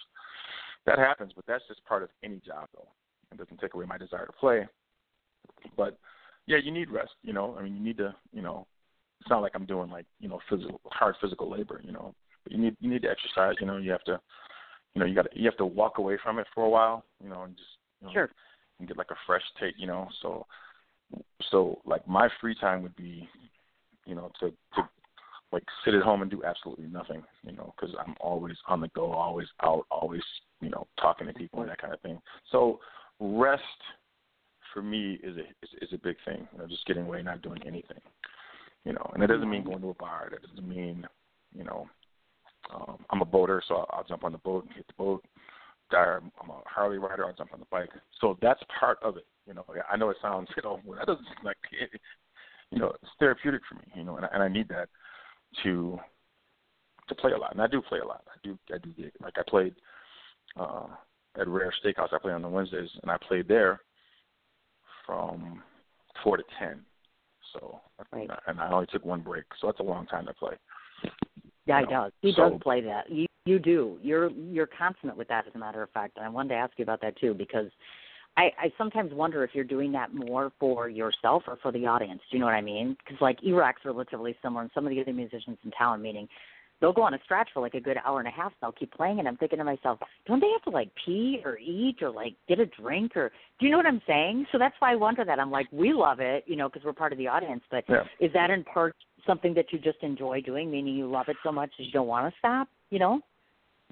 [0.86, 2.88] That happens, but that's just part of any job, though.
[3.30, 4.66] It doesn't take away my desire to play.
[5.76, 5.98] But
[6.46, 7.12] yeah, you need rest.
[7.22, 8.14] You know, I mean, you need to.
[8.32, 8.66] You know,
[9.20, 11.80] it's not like I'm doing like you know physical hard physical labor.
[11.84, 13.54] You know, but you need you need to exercise.
[13.60, 14.20] You know, you have to.
[14.94, 17.04] You know, you got you have to walk away from it for a while.
[17.22, 17.68] You know, and just
[18.00, 18.30] you know, Sure.
[18.78, 19.74] and get like a fresh take.
[19.78, 20.46] You know, so
[21.50, 23.28] so like my free time would be,
[24.04, 24.88] you know, to to
[25.52, 28.88] like sit at home and do absolutely nothing, you know, because I'm always on the
[28.88, 30.22] go, always out, always,
[30.60, 32.18] you know, talking to people and that kind of thing.
[32.50, 32.80] So
[33.20, 33.62] rest
[34.72, 36.48] for me is a is, is a big thing.
[36.52, 38.00] You know, just getting away, not doing anything.
[38.84, 40.28] You know, and it doesn't mean going to a bar.
[40.30, 41.06] That doesn't mean,
[41.56, 41.86] you know,
[42.74, 45.24] um, I'm a boater, so I'll, I'll jump on the boat and hit the boat.
[45.94, 47.90] I'm a Harley rider, I'll jump on the bike.
[48.18, 49.26] So that's part of it.
[49.46, 52.00] You know, I know it sounds, you know, that doesn't like, it,
[52.70, 53.82] you know, it's therapeutic for me.
[53.94, 54.88] You know, and I, and I need that
[55.62, 55.98] to
[57.08, 58.24] to play a lot, and I do play a lot.
[58.28, 59.12] I do I do gig.
[59.22, 59.74] Like I played
[60.58, 60.86] uh,
[61.38, 62.12] at Rare Steakhouse.
[62.12, 63.80] I play on the Wednesdays, and I played there
[65.06, 65.62] from
[66.22, 66.80] four to ten.
[67.52, 67.80] So
[68.12, 68.28] Right.
[68.46, 70.54] and I only took one break, so that's a long time to play.
[71.66, 72.12] Yeah, you he know, does.
[72.20, 73.10] He so- does play that.
[73.10, 73.98] You you do.
[74.02, 76.16] You're you're consummate with that, as a matter of fact.
[76.16, 77.70] And I wanted to ask you about that too, because
[78.36, 82.20] I I sometimes wonder if you're doing that more for yourself or for the audience.
[82.30, 82.96] Do you know what I mean?
[83.04, 86.28] Because like E-Rock's relatively similar, and some of the other musicians in town, meaning
[86.80, 88.72] they'll go on a stretch for like a good hour and a half, and they'll
[88.72, 91.98] keep playing, and I'm thinking to myself, don't they have to like pee or eat
[92.02, 94.46] or like get a drink or do you know what I'm saying?
[94.50, 95.38] So that's why I wonder that.
[95.38, 98.04] I'm like, we love it, you know, because we're part of the audience, but Yeah.
[98.18, 101.52] is that in part something that you just enjoy doing, meaning you love it so
[101.52, 102.68] much that you don't want to stop?
[102.90, 103.20] You know?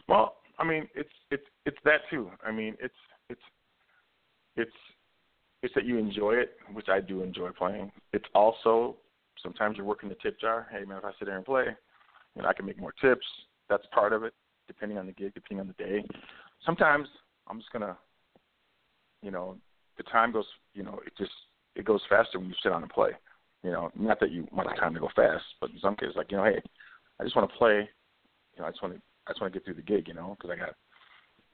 [0.08, 2.30] Well, I mean, it's it's it's that too.
[2.44, 2.94] I mean, it's
[4.60, 4.72] it's
[5.62, 7.92] it's that you enjoy it, which I do enjoy playing.
[8.12, 8.96] It's also
[9.42, 10.66] sometimes you're working the tip jar.
[10.70, 11.64] Hey man, if I sit there and play,
[12.34, 13.26] you know, I can make more tips.
[13.68, 14.32] That's part of it,
[14.68, 16.04] depending on the gig, depending on the day.
[16.64, 17.08] Sometimes
[17.46, 17.96] I'm just gonna,
[19.22, 19.56] you know,
[19.96, 21.32] the time goes, you know, it just
[21.76, 23.10] it goes faster when you sit down and play.
[23.62, 26.14] You know, not that you want the time to go fast, but in some cases,
[26.16, 26.62] like you know, hey,
[27.20, 27.88] I just want to play.
[28.56, 30.14] You know, I just want to I just want to get through the gig, you
[30.14, 30.74] know, because I got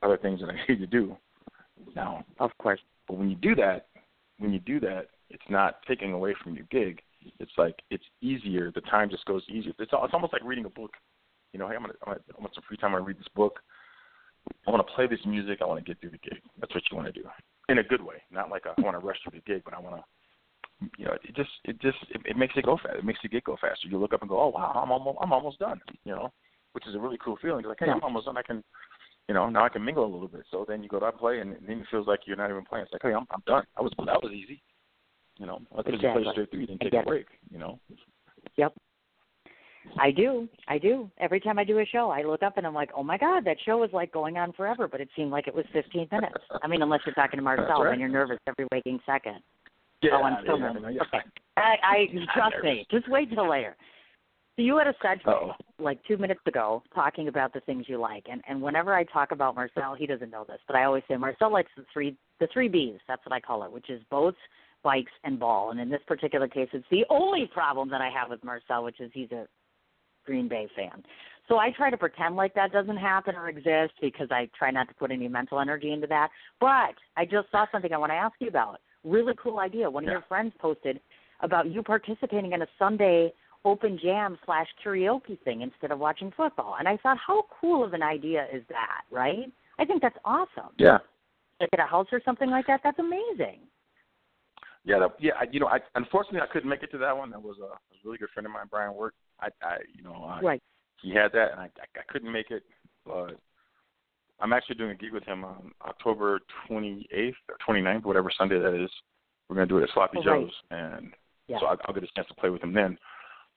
[0.03, 1.17] other things that I need to do.
[1.95, 2.81] Now, Of course.
[3.07, 3.89] But when you do that,
[4.39, 7.01] when you do that, it's not taking away from your gig.
[7.41, 8.71] It's like it's easier.
[8.75, 9.73] The time just goes easier.
[9.79, 10.93] It's all it's almost like reading a book.
[11.53, 12.95] You know, hey, I'm gonna, I'm gonna I want some free time.
[12.95, 13.61] I read this book.
[14.67, 15.59] I want to play this music.
[15.61, 16.41] I want to get through the gig.
[16.61, 17.27] That's what you want to do
[17.69, 19.75] in a good way, not like a, I want to rush through the gig, but
[19.75, 20.05] I want to.
[20.99, 22.99] You know, it just it just it, it makes it go fast.
[22.99, 23.89] It makes the gig go faster.
[23.89, 25.81] You look up and go, oh wow, I'm almost I'm almost done.
[26.05, 26.33] You know,
[26.73, 27.63] which is a really cool feeling.
[27.63, 28.37] You're like, hey, I'm almost done.
[28.37, 28.63] I can
[29.29, 30.43] you know, now I can mingle a little bit.
[30.51, 32.85] So then you go to play, and then it feels like you're not even playing.
[32.85, 33.65] It's like, hey, I'm, I'm done.
[33.77, 34.63] I was that was easy.
[35.39, 36.23] You know, because you Exactly.
[36.23, 37.27] play straight through, you didn't take a break.
[37.51, 37.79] You know.
[38.57, 38.73] Yep.
[39.99, 40.49] I do.
[40.69, 41.11] I do.
[41.19, 43.45] Every time I do a show, I look up and I'm like, oh my God,
[43.45, 46.35] that show was like going on forever, but it seemed like it was 15 minutes.
[46.63, 47.91] I mean, unless you're talking to Marcell, right.
[47.91, 49.37] then you're nervous every waking second.
[50.03, 50.83] Yeah, oh, I'm still yeah, nervous.
[50.85, 51.19] I mean, Okay.
[51.57, 52.87] I, I trust me.
[52.91, 53.77] Just wait till later.
[54.57, 54.95] So you had a
[55.27, 55.53] Uh-oh.
[55.79, 59.31] like two minutes ago talking about the things you like, and and whenever I talk
[59.31, 62.49] about Marcell, he doesn't know this, but I always say Marcell likes the three the
[62.53, 62.99] three B's.
[63.07, 64.39] That's what I call it, which is boats,
[64.83, 65.71] bikes, and ball.
[65.73, 68.99] And in this particular case, it's the only problem that I have with Marcell, which
[69.01, 69.47] is he's a
[70.25, 71.03] Green Bay fan.
[71.49, 74.89] So I try to pretend like that doesn't happen or exist because I try not
[74.89, 76.31] to put any mental energy into that.
[76.61, 78.81] But I just saw something I want to ask you about.
[79.05, 79.89] Really cool idea.
[79.89, 80.15] One of Yeah.
[80.15, 80.99] your friends posted
[81.41, 83.33] about you participating in a Sunday
[83.67, 86.77] open jam slash karaoke thing instead of watching football.
[86.79, 89.51] And I thought, how cool of an idea is that, right?
[89.79, 90.71] I think that's awesome.
[90.79, 90.99] Yeah.
[91.61, 93.61] Like at a house or something like that, that's amazing.
[94.85, 95.33] Yeah, that, yeah.
[95.41, 97.31] I, you know, I unfortunately I couldn't make it to that one.
[97.31, 99.15] That was a, a really good friend of mine, Brian Work.
[99.41, 100.63] I, I, you know, I, Right.
[101.03, 102.63] he had that, and I, I, I couldn't make it.
[103.05, 103.33] But
[104.41, 108.75] I'm actually doing a gig with him on October 28th or 29th, whatever Sunday that
[108.81, 108.91] is.
[109.49, 110.41] We're gonna do it at Sloppy Oh, right.
[110.43, 111.13] Joe's, and
[111.49, 111.59] Yeah.
[111.61, 112.97] so I, I'll get a chance to play with him then.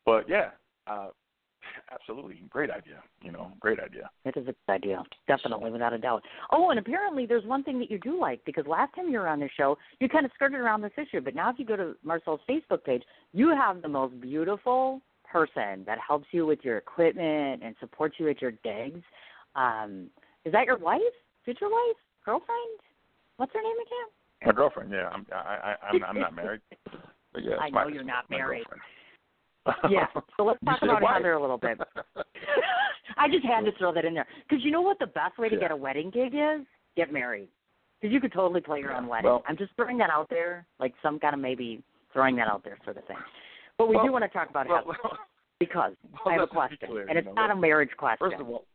[0.09, 0.49] But yeah,
[0.87, 1.09] uh,
[1.93, 3.03] absolutely, great idea.
[3.21, 4.09] You know, great idea.
[4.25, 6.23] It is a good idea, definitely, without a doubt.
[6.51, 9.27] Oh, and apparently there's one thing that you do like because last time you were
[9.27, 11.21] on the show, you kind of skirted around this issue.
[11.21, 14.99] But now, if you go to Marcell's Facebook page, you have the most beautiful
[15.31, 19.01] person that helps you with your equipment and supports you at your digs.
[19.55, 20.09] Um,
[20.43, 21.01] is that your wife,
[21.45, 22.79] future wife, girlfriend?
[23.37, 24.47] What's her name again?
[24.47, 25.09] My girlfriend, yeah.
[25.09, 26.61] I'm, I, I, I'm, I'm not married,
[27.33, 28.63] but yeah, I my, know you're not married.
[28.63, 28.81] girlfriend.
[29.89, 30.07] Yeah.
[30.37, 31.15] So let's talk about wife.
[31.17, 31.79] Heather a little bit.
[33.17, 35.49] I just had to throw that in there because you know what the best way
[35.49, 35.61] to Yeah.
[35.61, 36.65] get a wedding gig is?
[36.95, 37.49] Get married.
[37.99, 38.97] Because you could totally play your Yeah.
[38.97, 39.29] own wedding.
[39.29, 42.63] Well- I'm just throwing that out there, like some kind of maybe throwing that out
[42.63, 43.17] there sort of thing.
[43.77, 45.17] But we Well- do want to talk about well, Heather well,
[45.59, 45.93] because
[46.25, 48.29] I have a question, clear, and you it's know, not a marriage question.
[48.29, 48.65] First of all,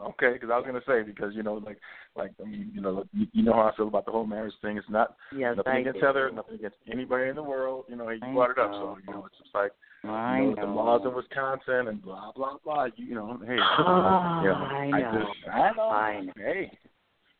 [0.00, 1.78] okay, because I was gonna say because you know like
[2.16, 4.54] like I mean you know you, you know how I feel about the whole marriage
[4.62, 4.78] thing.
[4.78, 6.06] It's not yes, nothing I against do.
[6.06, 7.84] Heather, nothing against anybody in the world.
[7.88, 9.72] You know, you I brought it up, so you know it's just like
[10.10, 10.54] I you know.
[10.54, 12.86] know, the laws in Wisconsin and blah blah blah.
[12.96, 15.88] You, know, hey, Oh, you know, I I just I know.
[15.90, 16.32] I know.
[16.36, 16.70] Hey,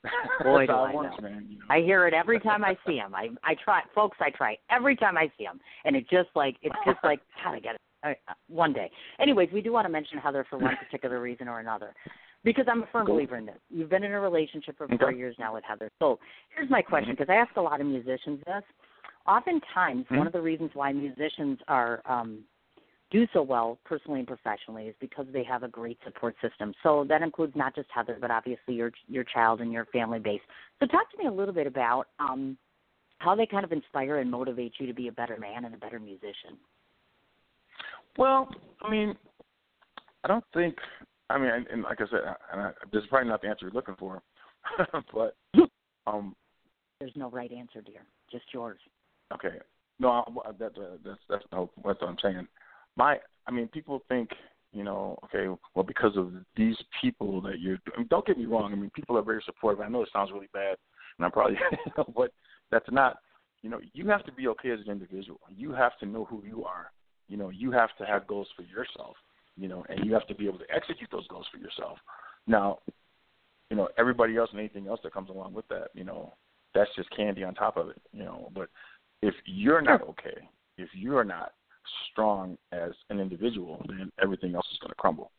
[0.44, 1.28] Boy, do I works, know.
[1.28, 1.46] man.
[1.48, 1.64] You know.
[1.68, 3.14] I hear it every time I see him.
[3.14, 4.18] I I try, folks.
[4.20, 7.54] I try every time I see him, and it just like it's just like God,
[7.54, 8.90] I get it uh, uh, one day.
[9.18, 11.94] Anyways, we do want to mention Heather for one particular reason or another,
[12.44, 13.14] because I'm a firm Go.
[13.14, 13.58] believer in this.
[13.70, 15.16] You've been in a relationship for four Okay.
[15.18, 15.90] years now with Heather.
[16.00, 16.18] So
[16.54, 18.62] here's my question, because I ask a lot of musicians this.
[19.26, 20.18] Oftentimes, Mhm.
[20.18, 22.44] one of the reasons why musicians are um,
[23.10, 26.74] do so well personally and professionally is because they have a great support system.
[26.82, 30.40] So that includes not just Heather, but obviously your your child and your family base.
[30.80, 32.58] So talk to me a little bit about um,
[33.18, 35.78] how they kind of inspire and motivate you to be a better man and a
[35.78, 36.58] better musician.
[38.18, 38.48] Well,
[38.82, 39.14] I mean,
[40.24, 40.76] I don't think.
[41.28, 42.20] I mean, and, and like I said,
[42.52, 44.22] and I, this is probably not the answer you're looking for,
[45.12, 45.36] but
[46.06, 46.34] um,
[47.00, 48.02] There's no right answer, dear.
[48.30, 48.78] Just yours.
[49.34, 49.58] okay,
[49.98, 52.46] no, I, that, uh, that's that's no, that's what I'm saying.
[52.96, 54.30] My, I mean, people think,
[54.72, 57.78] you know, okay, well, because of these people that you're.
[57.94, 58.72] I mean, don't get me wrong.
[58.72, 59.80] I mean, people are very supportive.
[59.80, 60.76] I know it sounds really bad,
[61.16, 61.56] and I'm probably,
[62.14, 62.32] but
[62.70, 63.18] that's not.
[63.62, 65.40] You know, you have to be okay as an individual.
[65.54, 66.90] You have to know who you are.
[67.28, 69.16] You know, you have to have goals for yourself.
[69.56, 71.98] You know, and you have to be able to execute those goals for yourself.
[72.46, 72.80] Now,
[73.70, 76.34] you know, everybody else and anything else that comes along with that, you know,
[76.74, 78.00] that's just candy on top of it.
[78.12, 78.68] You know, but
[79.22, 81.52] if you're not okay, if you're not
[82.10, 85.30] strong as an individual, then everything else is going to crumble.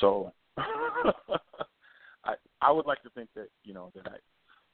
[0.00, 4.16] So, I I would like to think that you know that I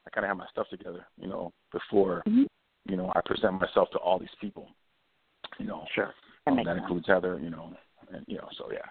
[0.07, 2.46] I kind of have my stuff together, you know, before Mhm.
[2.88, 4.68] you know I present myself to all these people.
[5.59, 6.12] You know, Sure.
[6.46, 7.72] That um, that includes Heather, you know,
[8.12, 8.88] and you know, so yeah.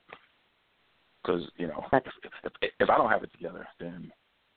[1.22, 2.04] Because you know, if,
[2.44, 4.12] if if I don't have it together, then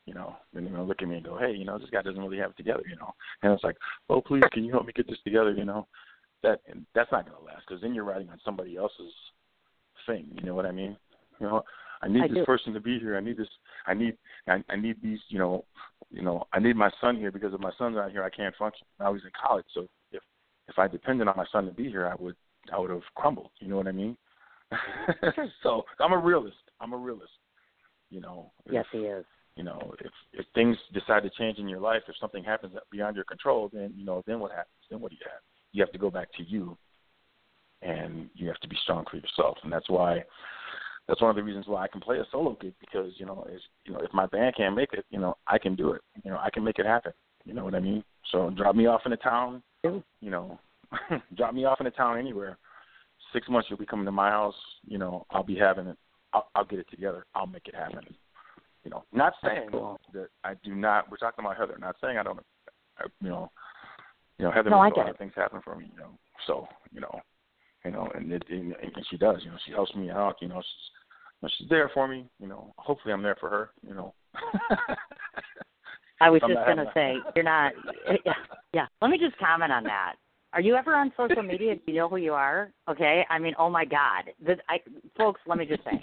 [0.06, 2.02] you know, then they're gonna look at me and go, hey, you know, this guy
[2.02, 3.12] doesn't really have it together, you know.
[3.42, 3.76] And it's like,
[4.08, 5.86] oh, please, can you help me get this together, you know?
[6.42, 9.12] That and that's not gonna last because then you're riding on somebody else's
[10.06, 10.26] thing.
[10.32, 10.96] You know what I mean?
[11.40, 11.62] You know,
[12.02, 12.44] I need I this do.
[12.44, 13.16] person to be here.
[13.16, 13.48] I need this.
[13.86, 14.16] I need.
[14.48, 15.18] I, I need these.
[15.28, 15.64] You know.
[16.10, 16.44] You know.
[16.52, 18.86] I need my son here because if my son's not here, I can't function.
[19.00, 20.22] Now he's in college, so if
[20.68, 22.36] if I depended on my son to be here, I would
[22.72, 23.50] I would have crumbled.
[23.60, 24.16] You know what I mean?
[25.62, 26.56] so I'm a realist.
[26.80, 27.32] I'm a realist.
[28.10, 28.52] You know.
[28.66, 29.24] If, Yes, he is.
[29.56, 33.16] You know, if if things decide to change in your life, if something happens beyond
[33.16, 34.74] your control, then you know, then what happens?
[34.90, 35.40] Then what do you have?
[35.76, 36.74] You have to go back to you,
[37.82, 39.58] and you have to be strong for yourself.
[39.62, 40.24] And that's why
[41.06, 43.46] that's one of the reasons why I can play a solo gig because you know,
[43.52, 46.00] is you know, if my band can't make it, you know, I can do it.
[46.24, 47.12] You know, I can make it happen.
[47.44, 48.02] You know what I mean?
[48.32, 50.58] So drop me off in a town, you know,
[51.36, 52.56] drop me off in a town anywhere.
[53.34, 54.54] Six months you'll be coming to my house.
[54.86, 55.98] You know, I'll be having it.
[56.32, 57.26] I'll, I'll get it together.
[57.34, 58.00] I'll make it happen.
[58.82, 60.00] You know, not saying cool.
[60.14, 61.10] that I do not.
[61.10, 61.76] We're talking about Heather.
[61.78, 62.40] Not saying I don't.
[62.98, 63.50] I, you know,
[64.38, 65.12] you know, Heather No, I makes a get lot it.
[65.12, 65.90] of things happen for me.
[65.92, 66.10] You know,
[66.46, 67.20] so you know,
[67.84, 69.38] you know, and it, and, and she does.
[69.44, 70.36] You know, she helps me out.
[70.40, 70.90] You know, she's
[71.40, 72.26] you know, she's there for me.
[72.40, 73.70] You know, hopefully I'm there for her.
[73.86, 74.14] You know.
[76.20, 77.72] I was I'm just going to say you're not.
[78.08, 78.16] Eh,
[78.72, 78.86] yeah.
[79.00, 80.14] Let me just comment on that.
[80.52, 81.74] Are you ever on social media?
[81.74, 82.70] Do you know who you are?
[82.88, 83.26] Okay.
[83.28, 84.24] I mean, oh my God.
[84.44, 84.80] The, I,
[85.16, 86.02] folks, let me just say,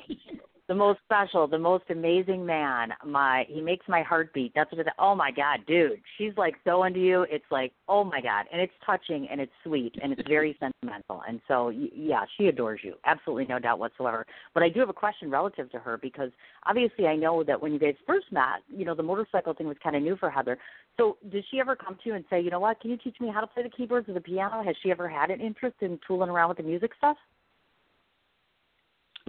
[0.67, 2.89] the most special, the most amazing man.
[3.05, 4.53] My he makes my heart beat.
[4.55, 4.87] That's what it.
[4.97, 7.25] Oh my God, dude, she's like so into you.
[7.29, 11.21] It's like oh my God, and it's touching and it's sweet and it's very sentimental.
[11.27, 14.25] And so yeah, she adores you, absolutely no doubt whatsoever.
[14.53, 16.29] But I do have a question relative to her because
[16.65, 19.77] obviously I know that when you guys first met, you know the motorcycle thing was
[19.83, 20.57] kind of new for Heather.
[20.97, 23.15] So did she ever come to you and say, you know what, can you teach
[23.19, 24.63] me how to play the keyboards or the piano?
[24.63, 27.17] Has she ever had an interest in tooling around with the music stuff?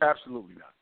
[0.02, 0.74] Absolutely not.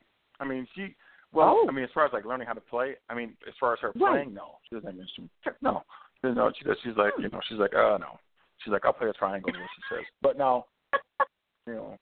[0.43, 0.95] I mean, she.
[1.33, 1.67] Well, oh.
[1.69, 3.79] I mean, as far as like learning how to play, I mean, as far as
[3.81, 5.31] her playing, no, she doesn't have an instrument.
[5.63, 5.83] No,
[6.23, 6.77] no, she does.
[6.85, 7.23] She's like, hmm.
[7.23, 8.19] you know, she's like, oh no,
[8.63, 10.05] she's like, I'll play a triangle, what she says.
[10.21, 10.67] But now,
[11.67, 11.97] you know.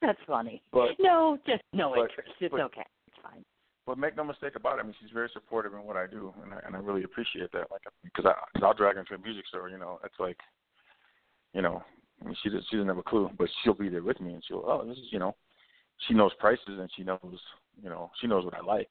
[0.00, 0.62] That's funny.
[0.72, 2.30] But no, just no but, interest.
[2.40, 2.86] It's but, okay.
[3.06, 3.44] It's fine.
[3.86, 4.80] But make no mistake about it.
[4.80, 7.52] I mean, she's very supportive in what I do, and I and I really appreciate
[7.52, 7.70] that.
[7.70, 9.68] Like, because I, cause I'll drag her into a music store.
[9.68, 10.38] You know, it's like,
[11.54, 11.82] you know,
[12.20, 14.32] I mean, she does, she doesn't have a clue, but she'll be there with me,
[14.32, 15.34] and she'll, oh, this is, you know,
[16.06, 17.38] she knows prices and she knows
[17.82, 18.90] you know she knows what I like.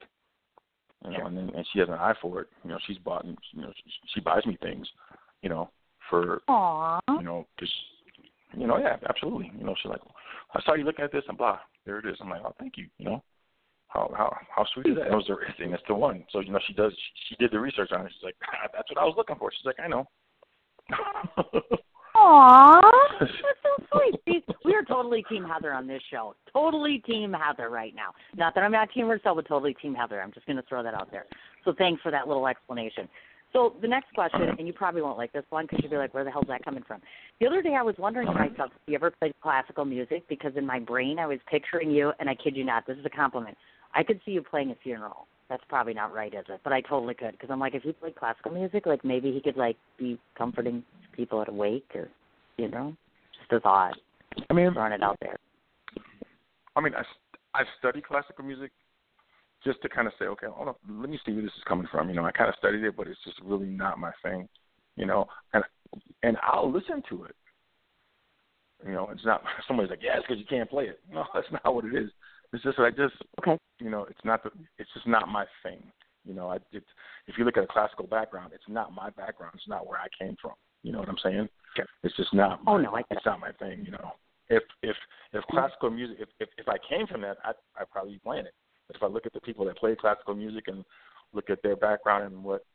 [1.04, 1.28] You know, sure.
[1.28, 2.48] and then and she has an eye for it.
[2.64, 4.88] You know, she's bought and you know she, she buys me things.
[5.42, 5.72] You know,
[6.10, 7.00] for Aww.
[7.10, 7.74] you know just
[8.56, 9.52] you know yeah absolutely.
[9.58, 10.02] You know she's like
[10.54, 12.18] I saw you looking at this and blah there it is.
[12.22, 12.88] I'm like oh thank you.
[12.98, 13.24] You know
[13.88, 15.10] how how how sweet is that?
[15.10, 15.72] That was the thing.
[15.72, 16.24] That's the one.
[16.32, 18.12] So you know she does she, she did the research on it.
[18.14, 18.36] She's like
[18.74, 19.52] that's what I was looking for.
[19.52, 20.08] She's like I know.
[22.16, 22.82] Aww,
[23.20, 24.22] that's so sweet.
[24.26, 26.36] See, we are totally Team Heather on this show.
[26.52, 28.12] Totally Team Heather right now.
[28.36, 30.22] Not that I'm not Team Marcell, but totally Team Heather.
[30.22, 31.26] I'm just going to throw that out there.
[31.64, 33.08] So thanks for that little explanation.
[33.54, 36.14] So the next question, and you probably won't like this one because you'll be like,
[36.14, 37.02] where the hell's that coming from?
[37.40, 40.24] The other day I was wondering to myself, have you ever played classical music?
[40.30, 43.06] Because in my brain I was picturing you, and I kid you not, this is
[43.06, 43.58] a compliment.
[43.94, 45.28] I could see you playing a funeral.
[45.52, 46.62] That's probably not right, is it?
[46.64, 49.42] But I totally could because I'm like, if he played classical music, like maybe he
[49.42, 52.08] could like be comforting people at a wake, or
[52.56, 52.96] you know,
[53.38, 53.98] just a thought.
[54.50, 55.36] I mean, throwing it out there.
[56.78, 57.04] I mean, I
[57.54, 58.72] I study classical music
[59.62, 61.88] just to kind of say, okay, hold on, let me see where this is coming
[61.92, 62.08] from.
[62.08, 64.48] You know, I kind of studied it, but it's just really not my thing.
[64.96, 65.66] You know, and
[66.24, 67.36] and I'll listen to it.
[68.86, 71.02] You know, it's not somebody's like, yeah, it's because you can't play it.
[71.14, 72.10] No, that's not what it is.
[72.54, 73.58] It's just I just okay.
[73.80, 75.82] You know, it's not the it's just not my thing.
[76.26, 76.86] You know, I it's
[77.28, 79.54] if you look at a classical background, it's not my background.
[79.56, 80.54] It's not where I came from.
[80.84, 81.48] You know what I'm saying?
[81.76, 81.86] Sure.
[82.04, 82.60] It's just not.
[82.62, 83.84] Oh, my, oh no, I it's not my thing.
[83.86, 84.12] You know,
[84.50, 84.96] if if
[85.34, 85.58] if mm-hmm.
[85.58, 88.54] classical music, if if, if I came from that, I I probably be playing it.
[88.88, 90.84] But if I look at the people that play classical music and
[91.34, 92.66] look at their background and what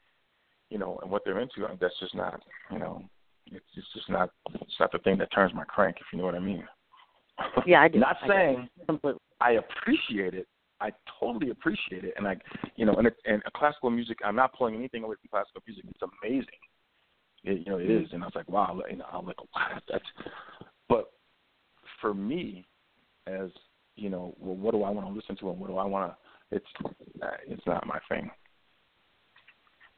[0.71, 2.41] you know and what they're into, i that's just not.
[2.73, 3.03] You know,
[3.47, 4.31] it's it's just not.
[4.55, 5.97] It's not the thing that turns my crank.
[6.01, 6.65] If you know what I mean.
[7.67, 7.99] Yeah, I do.
[7.99, 9.21] not saying completely.
[9.47, 10.49] I appreciate it.
[10.81, 12.37] I totally appreciate it, and I,
[12.75, 14.19] you know, and and classical music.
[14.25, 15.85] I'm not pulling anything away from classical music.
[15.89, 16.61] It's amazing.
[17.45, 18.79] It, you know, it is, and I was like, wow.
[18.91, 20.05] You know, I'm like, wow, that's.
[20.89, 21.13] But
[22.01, 22.67] for me,
[23.27, 23.51] as
[23.95, 26.13] you know, well, what do I want to listen to, and what do I want
[26.13, 26.57] to?
[26.57, 26.67] It's,
[27.23, 28.31] uh, it's not my thing.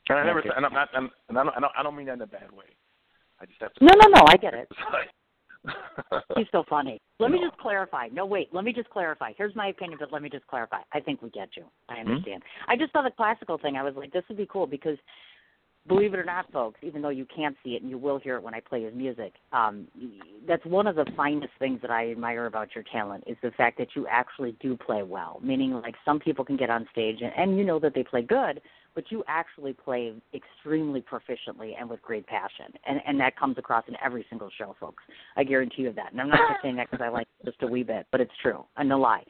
[0.09, 0.51] And I never, Okay.
[0.57, 2.51] and I'm not, and I don't, I don't, I don't mean that in a bad
[2.53, 2.65] way.
[3.41, 3.85] I just have to.
[3.85, 4.25] No, no, no.
[4.29, 4.69] I get it.
[6.37, 7.01] He's so funny.
[7.19, 8.09] Let me just clarify.
[8.13, 8.49] No, wait.
[8.53, 9.33] Let me just clarify.
[9.37, 10.79] Here's my opinion, but let me just clarify.
[10.93, 11.65] I think we get you.
[11.89, 12.43] I understand.
[12.69, 13.77] I just saw the classical thing.
[13.77, 14.97] I was like, this would be cool because,
[15.87, 18.37] believe it or not, folks, even though you can't see it and you will hear
[18.37, 19.89] it when I play his music, um,
[20.47, 23.79] that's one of the finest things that I admire about your talent is the fact
[23.79, 25.41] that you actually do play well.
[25.43, 28.23] Meaning, like some people can get on stage and, and you know that they play
[28.23, 28.61] good,
[28.99, 33.85] but you actually play extremely proficiently and with great passion, and and that comes across
[33.87, 35.05] in every single show, folks.
[35.37, 36.11] I guarantee you that.
[36.11, 38.33] And I'm not just saying that because I like just a wee bit, but it's
[38.43, 39.23] true, and no lie.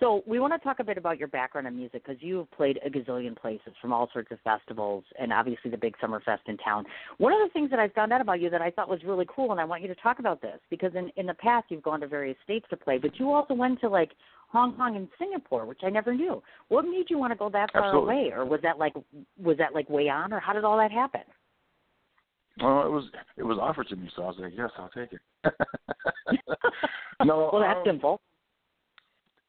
[0.00, 2.50] So we want to talk a bit about your background in music because you have
[2.50, 6.42] played a gazillion places from all sorts of festivals and obviously the big summer fest
[6.46, 6.84] in town.
[7.18, 9.26] One of the things that I found out about you that I thought was really
[9.28, 11.82] cool, and I want you to talk about this because in in the past you've
[11.82, 14.12] gone to various states to play, but you also went to like
[14.54, 16.40] Hong Kong and Singapore, which I never knew.
[16.68, 18.14] What made you want to go that far Absolutely.
[18.14, 18.94] away, or was that like
[19.36, 21.22] was that like way on, or how did all that happen?
[22.60, 23.04] Well, it was
[23.36, 25.20] it was offered to me, so I was like, yes, I'll take it.
[27.24, 28.20] no, well, that's um, simple.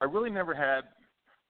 [0.02, 0.86] I really never had.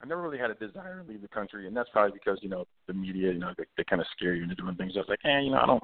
[0.04, 2.50] I never really had a desire to leave the country, and that's probably because you
[2.50, 4.92] know the media, you know, they, they kind of scare you into doing things.
[4.96, 5.84] I was like, hey, you know, I don't,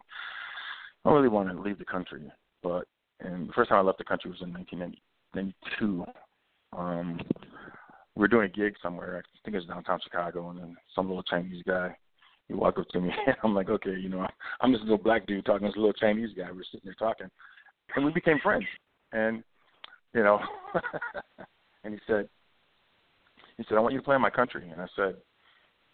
[1.06, 2.30] I don't really want to leave the country.
[2.62, 2.84] But
[3.22, 6.06] and the first time I left the country was in 1992.
[6.78, 7.20] Um,
[8.16, 9.18] we were doing a gig somewhere.
[9.18, 11.96] I think it was downtown Chicago, and then some little Chinese guy.
[12.48, 14.26] He walked up to me, and I'm like, okay, you know,
[14.60, 16.52] I'm this little black dude talking to this little Chinese guy.
[16.52, 17.28] We're sitting there talking,
[17.96, 18.66] and we became friends.
[19.14, 19.44] And
[20.14, 20.40] you know,
[21.84, 22.28] and he said,
[23.58, 24.70] he said, I want you to play in my country.
[24.70, 25.16] And I said,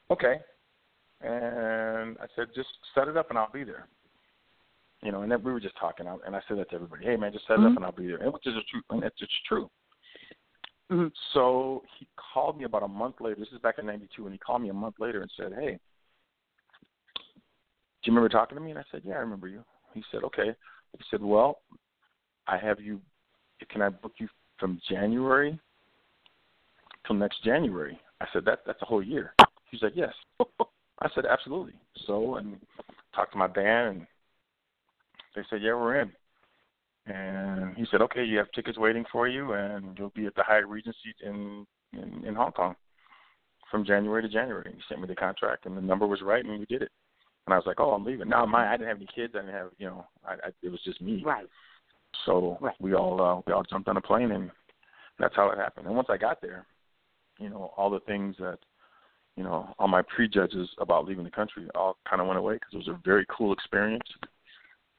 [0.10, 0.38] okay.
[1.22, 3.88] And I said, just set it up and I'll be there.
[5.04, 7.06] you know, and then we were just talking, and I said that to everybody.
[7.06, 7.68] Hey, man, just set it mm-hmm.
[7.68, 8.18] up, and I'll be there.
[8.18, 9.70] And which is true, and it's, it's true.
[10.92, 11.08] Mm-hmm.
[11.34, 13.36] So he called me about a month later.
[13.38, 15.80] This is back in '92, and he called me a month later and said, "Hey,
[17.16, 19.64] do you remember talking to me?" And I said, "Yeah, I remember you."
[19.94, 20.56] He said, "Okay."
[20.98, 21.60] He said, "Well,
[22.48, 23.02] I have you.
[23.70, 24.30] Can I book you
[24.60, 25.60] from January
[27.06, 29.34] till next January?" I said, "That that's a whole year."
[29.70, 31.74] He's like, "Yes." I said, "Absolutely."
[32.06, 32.58] So and
[33.14, 34.08] talked to my band, and
[35.36, 36.14] they said, "Yeah, we're in."
[37.08, 40.44] And he said, "Okay, you have tickets waiting for you, and you'll be at the
[40.44, 42.76] Hyatt Regency in in, in Hong Kong
[43.72, 46.44] from January to January." And he sent me the contract, and the number was right,
[46.44, 46.92] and we did it.
[47.46, 49.34] And I was like, "Oh, I'm leaving." Now, my I didn't have any kids.
[49.36, 51.24] I didn't have, you know, I, I it was just me.
[51.26, 51.48] Right.
[52.26, 52.76] So right.
[52.80, 54.52] we all uh, we all jumped on a plane, and
[55.18, 55.88] that's how it happened.
[55.88, 56.66] And once I got there,
[57.40, 58.60] you know, all the things that
[59.38, 62.74] you know, all my prejudges about leaving the country all kind of went away because
[62.74, 64.04] it was a very cool experience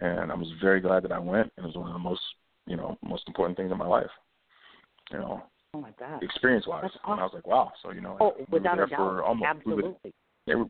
[0.00, 1.52] and I was very glad that I went.
[1.56, 2.20] It was one of the most,
[2.66, 4.10] you know, most important things in my life.
[5.10, 5.42] You know,
[5.74, 6.84] oh my god, experience wise.
[6.84, 7.12] Awesome.
[7.12, 7.72] And I was like, wow.
[7.82, 9.84] So you know, oh, we were there for almost, absolutely.
[9.84, 10.10] We were,
[10.46, 10.64] yeah, we,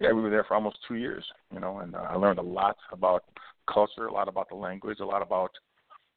[0.00, 1.24] yeah, we were there for almost two years.
[1.52, 3.24] You know, and uh, I learned a lot about
[3.72, 5.50] culture, a lot about the language, a lot about.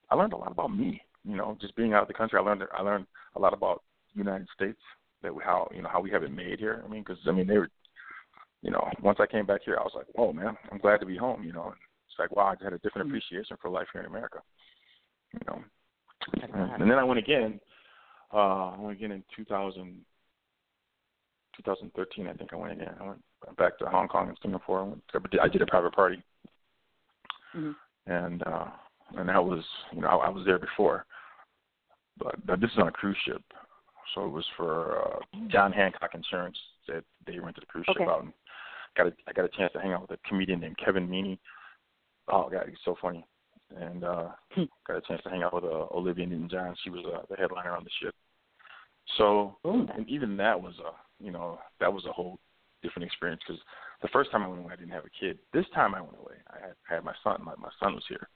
[0.10, 1.02] I learned a lot about me.
[1.26, 3.82] You know, just being out of the country, I learned I learned a lot about
[4.14, 4.80] the United States
[5.22, 6.84] that we, how you know how we have it made here.
[6.86, 7.70] I mean, because I mean they were,
[8.62, 11.06] you know, once I came back here, I was like, whoa, man, I'm glad to
[11.06, 11.44] be home.
[11.44, 11.74] You know,
[12.14, 13.16] it's like wow, I had a different mm-hmm.
[13.16, 14.40] appreciation for life here in America.
[15.34, 15.64] You know,
[16.42, 17.60] and, and then I went again.
[18.34, 20.02] Uh, I went again in 2000,
[21.58, 22.96] 2013, I think I went again.
[23.00, 23.22] I went
[23.58, 24.80] back to Hong Kong and Singapore.
[24.80, 25.04] I, went,
[25.42, 26.24] I did a private party,
[27.56, 27.72] mm-hmm.
[28.12, 28.68] and uh,
[29.18, 31.06] and that was you know I, I was there before,
[32.18, 33.42] but, but this is on a cruise ship,
[34.14, 36.58] so it was for uh, John Hancock Insurance
[36.88, 38.00] that they rented a cruise okay.
[38.00, 38.24] ship out.
[38.24, 38.34] And
[38.96, 41.38] got a, I got a chance to hang out with a comedian named Kevin Meaney
[42.32, 43.26] Oh God, he's so funny.
[43.76, 44.64] And uh hmm.
[44.88, 46.76] got a chance to hang out with uh, Olivia Newton-John.
[46.84, 48.16] She was uh, the headliner on the ship.
[49.18, 49.88] So Ooh.
[49.96, 52.40] and even that was a you know that was a whole
[52.82, 53.62] different experience because
[54.02, 55.40] the first time I went away I didn't have a kid.
[55.54, 57.42] This time I went away I had, I had my son.
[57.44, 58.28] My my son was here,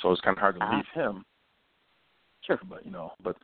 [0.00, 1.24] so it was kind of hard to uh leave him.
[2.46, 2.60] Sure.
[2.68, 3.36] But you know, but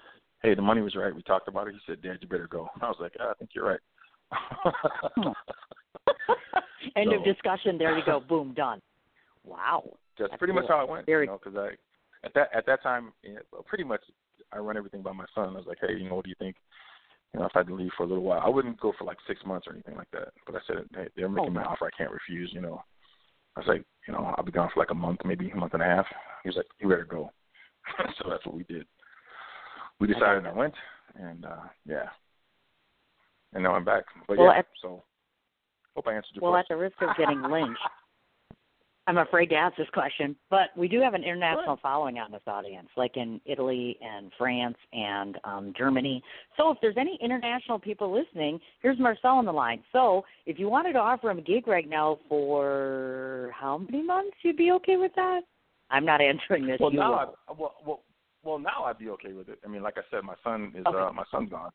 [0.42, 1.14] hey, the money was right.
[1.14, 1.74] We talked about it.
[1.74, 3.80] He said, "Dad, you better go." I was like, ah, "I think you're right."
[4.32, 5.28] Hmm.
[6.96, 7.78] End so, of discussion.
[7.78, 8.20] There you go.
[8.20, 8.54] Boom.
[8.54, 8.80] Done.
[9.44, 9.82] Wow.
[10.18, 10.62] That's, That's pretty cool.
[10.62, 11.06] much how it went.
[11.06, 11.26] Very...
[11.26, 14.00] You know, because I at that at that time, you know, pretty much
[14.52, 15.50] I run everything by my son.
[15.50, 16.56] I was like, hey, you know, what do you think?
[17.32, 19.04] You know, if I had to leave for a little while, I wouldn't go for
[19.04, 20.28] like six months or anything like that.
[20.46, 22.50] But I said, hey, they're making oh, me an offer I can't refuse.
[22.52, 22.82] You know,
[23.56, 25.74] I was like, you know, I'll be gone for like a month, maybe a month
[25.74, 26.06] and a half.
[26.44, 27.30] He was like, you better go.
[28.18, 28.86] so that's what we did.
[30.00, 30.74] We decided I went,
[31.14, 32.08] and uh yeah,
[33.52, 34.04] and now I'm back.
[34.26, 35.04] But well, yeah, at, so
[35.94, 36.50] hope I answered your question.
[36.50, 37.78] well, at the risk of getting lynched,
[39.06, 42.40] I'm afraid to ask this question, but we do have an international following on this
[42.46, 46.22] audience, like in Italy and France and um, Germany.
[46.56, 49.82] So if there's any international people listening, here's Marcell on the line.
[49.92, 54.36] So if you wanted to offer him a gig right now for how many months,
[54.42, 55.42] you'd be okay with that?
[55.90, 56.78] I'm not answering this.
[56.80, 57.36] Well, you now, will.
[57.48, 58.02] I, well, well,
[58.42, 59.58] well, now I'd be okay with it.
[59.64, 60.96] I mean, like I said, my son is Okay.
[60.98, 61.70] uh, my son's gone,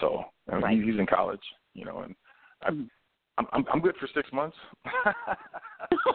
[0.00, 0.82] so I mean, Right.
[0.82, 1.40] he's in college,
[1.74, 2.14] you know, and
[2.62, 2.88] I, Mhm.
[3.38, 4.56] I'm I'm I'm good for six months.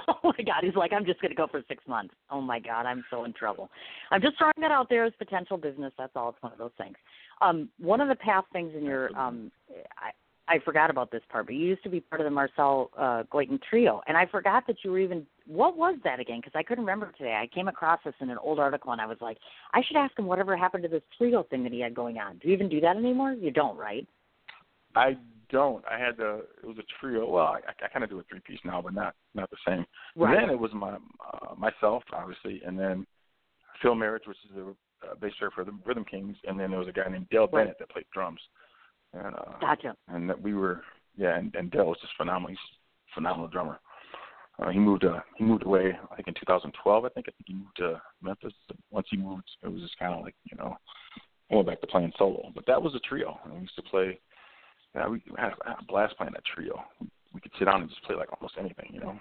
[0.08, 2.14] oh my God, he's like, I'm just going to go for six months.
[2.30, 3.70] Oh my God, I'm so in trouble.
[4.12, 5.94] I'm just throwing that out there as potential business.
[5.98, 6.30] That's all.
[6.30, 6.96] It's one of those things.
[7.42, 9.52] Um, one of the past things in your, um,
[9.98, 10.12] I,
[10.48, 13.24] I forgot about this part, but you used to be part of the Marcell uh,
[13.32, 15.26] Guyton trio, and I forgot that you were even.
[15.46, 16.40] What was that again?
[16.40, 17.34] Because I couldn't remember today.
[17.42, 19.38] I came across this in an old article, and I was like,
[19.74, 22.38] I should ask him whatever happened to this trio thing that he had going on.
[22.38, 23.34] Do you even do that anymore?
[23.34, 24.08] You don't, right?
[24.96, 25.18] I
[25.50, 25.84] don't.
[25.90, 27.30] I had the it was a trio.
[27.30, 29.86] Well, I, I kind of do a three piece now, but not not the same.
[30.16, 30.34] Right.
[30.34, 33.06] And then it was my uh, myself, obviously, and then
[33.82, 34.76] Phil Marriage, which is the
[35.08, 37.48] uh, bass player for the Rhythm Kings, and then there was a guy named Dale
[37.52, 37.64] Right.
[37.66, 38.40] Bennett that played drums.
[39.14, 39.96] And uh, Gotcha.
[40.10, 40.82] and that we were
[41.18, 42.50] yeah, and, and Dale was just phenomenal.
[42.50, 43.80] He's a phenomenal drummer.
[44.60, 47.06] Uh, he moved uh he moved away I think in 2012.
[47.06, 48.54] I think I think he moved to Memphis.
[48.92, 50.76] Once he moved, it was just kind of like you know
[51.52, 52.52] I went back to playing solo.
[52.54, 53.40] But that was a trio.
[53.46, 54.20] And we used to play.
[54.98, 56.84] Yeah, we had a, had a blast playing that trio.
[57.34, 59.20] We could sit down and just play like almost anything, you know.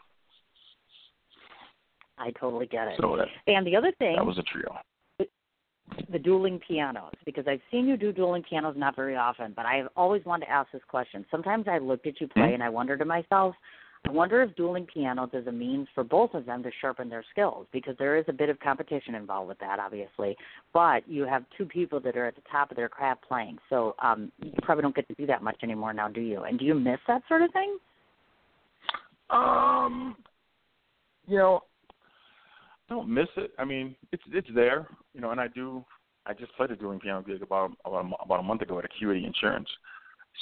[2.19, 2.95] I totally get it.
[2.99, 4.75] So that And the other thing, that was a trio.
[6.11, 9.89] the dueling pianos because I've seen you do dueling pianos not very often, but I've
[9.97, 11.27] always wanted to ask this question.
[11.31, 12.55] Sometimes I looked at you play Mhm.
[12.55, 13.55] and I wonder to myself,
[14.05, 17.25] I wonder if dueling pianos is a means for both of them to sharpen their
[17.31, 20.37] skills because there is a bit of competition involved with that, obviously.
[20.73, 23.97] But you have two people that are at the top of their craft playing, so
[24.01, 26.45] um, you probably don't get to do that much anymore now, do you?
[26.45, 27.79] And do you miss that sort of thing?
[29.31, 30.17] Um,
[31.27, 31.65] you know,
[32.89, 33.51] don't miss it.
[33.59, 35.85] I mean, it's it's there, you know, and I do.
[36.27, 38.85] I just played a dueling piano gig about about a, about a month ago at
[38.85, 39.69] Acuity Insurance.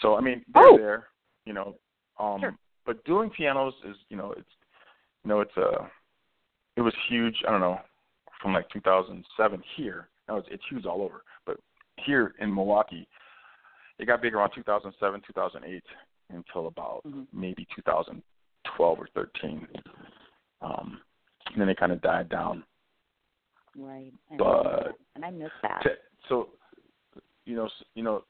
[0.02, 0.76] So I mean, they're Oh.
[0.76, 1.08] there,
[1.46, 1.76] you know.
[2.18, 2.56] Um, Sure.
[2.86, 4.48] But doing pianos is, you know, it's,
[5.24, 5.86] you know, it's uh
[6.76, 7.36] it was huge.
[7.46, 7.78] I don't know,
[8.42, 10.08] from like 2007 here.
[10.28, 11.58] Now it's, it's huge all over, but
[12.04, 13.06] here in Milwaukee,
[13.98, 15.82] it got big around 2007, 2008
[16.30, 17.26] until about Mhm.
[17.32, 19.68] maybe 2012 or 13.
[20.62, 21.00] Um,
[21.52, 22.64] and then it kind of died down.
[23.76, 24.12] Right.
[24.32, 25.82] I But- and I miss that.
[25.82, 26.48] To- So,
[27.44, 28.24] you know, you know,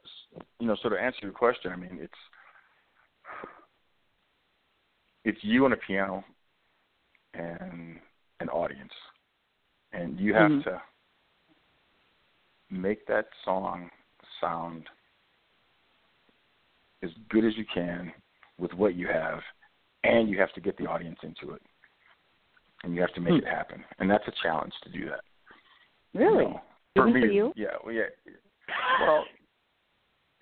[0.59, 0.75] you know.
[0.77, 2.19] So to answer your question, I mean, it's
[5.25, 6.25] it's you on a piano
[7.35, 7.99] and
[8.41, 8.93] an audience,
[9.93, 10.65] and you have Mhm.
[10.65, 10.83] to
[12.71, 13.91] make that song
[14.41, 14.89] sound
[17.03, 18.13] as good as you can
[18.59, 19.43] with what you have,
[20.05, 21.63] and you have to get the audience into it,
[22.83, 23.47] and you have to make Hmm.
[23.47, 25.25] it happen, and that's a challenge to do that.
[26.13, 26.45] you Really?
[26.45, 26.63] know.
[26.95, 27.53] for Even me, for you?
[27.57, 28.09] yeah, well, yeah.
[29.01, 29.27] Well,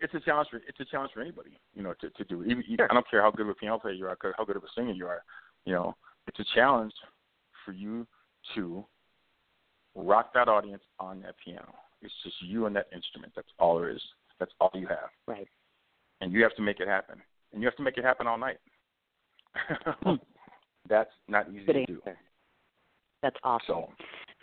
[0.03, 2.43] it's a challenge for it's a challenge for anybody, you know, to to do.
[2.45, 2.65] Even.
[2.91, 4.73] I don't care how good of a piano player you are, how good of a
[4.75, 5.23] singer you are,
[5.65, 5.95] you know,
[6.27, 6.93] it's a challenge
[7.65, 8.07] for you
[8.55, 8.85] to
[9.95, 11.73] rock that audience on that piano.
[12.03, 13.33] It's just you and that instrument.
[13.37, 14.03] That's all there is.
[14.41, 15.47] That's all you have, Right.
[16.21, 17.23] and you have to make it happen,
[17.53, 18.59] and you have to make it happen all night.
[19.55, 20.15] Hmm.
[20.89, 22.03] That's not easy Good to do.
[23.23, 23.67] That's awesome.
[23.67, 23.93] So,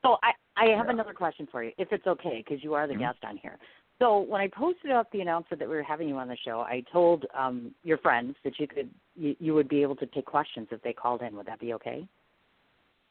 [0.02, 0.94] So I, I have Yeah.
[0.94, 3.00] another question for you, if it's okay, because you are the Mhm.
[3.00, 3.60] guest on here.
[4.00, 6.62] So when I posted up the announcement that we were having you on the show,
[6.62, 10.26] I told um, your friends that you could you, you would be able to take
[10.26, 11.36] questions if they called in.
[11.36, 12.08] Would that be okay?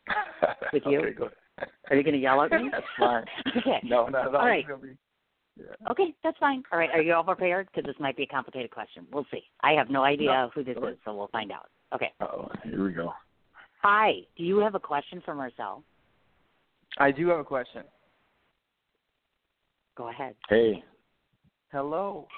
[0.72, 1.00] With you?
[1.00, 1.68] okay, go ahead.
[1.90, 2.70] Are you going to yell at me?
[2.72, 3.24] That's fine.
[3.58, 3.80] okay.
[3.84, 4.40] No, not at all.
[4.40, 4.64] All right.
[4.66, 4.96] Be-
[5.58, 5.90] yeah.
[5.90, 6.62] Okay, that's fine.
[6.72, 7.66] All right, are you all prepared?
[7.66, 9.06] Because this might be a complicated question.
[9.12, 9.42] We'll see.
[9.62, 10.50] I have no idea No.
[10.54, 10.92] who this All right.
[10.92, 11.68] is, so we'll find out.
[11.92, 12.12] Okay.
[12.20, 13.12] Uh-oh, here we go.
[13.82, 14.12] Hi.
[14.36, 15.82] Do you have a question for Marcel?
[16.98, 17.82] I do have a question.
[19.98, 20.36] Go ahead.
[20.48, 20.84] Hey,
[21.72, 22.28] Hello.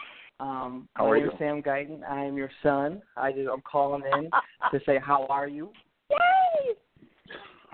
[0.41, 1.31] Um, How my are name you?
[1.31, 2.03] is Sam Guyton.
[2.11, 3.03] I am your son.
[3.19, 4.31] I just I'm calling in
[4.73, 5.71] to say how are you?
[6.11, 6.75] Yay!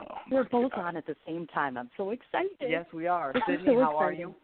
[0.01, 0.81] oh, We're both God.
[0.81, 1.79] on at the same time.
[1.79, 2.51] I'm so excited.
[2.61, 3.33] Yes, we are.
[3.47, 4.35] Sydney, so how are you?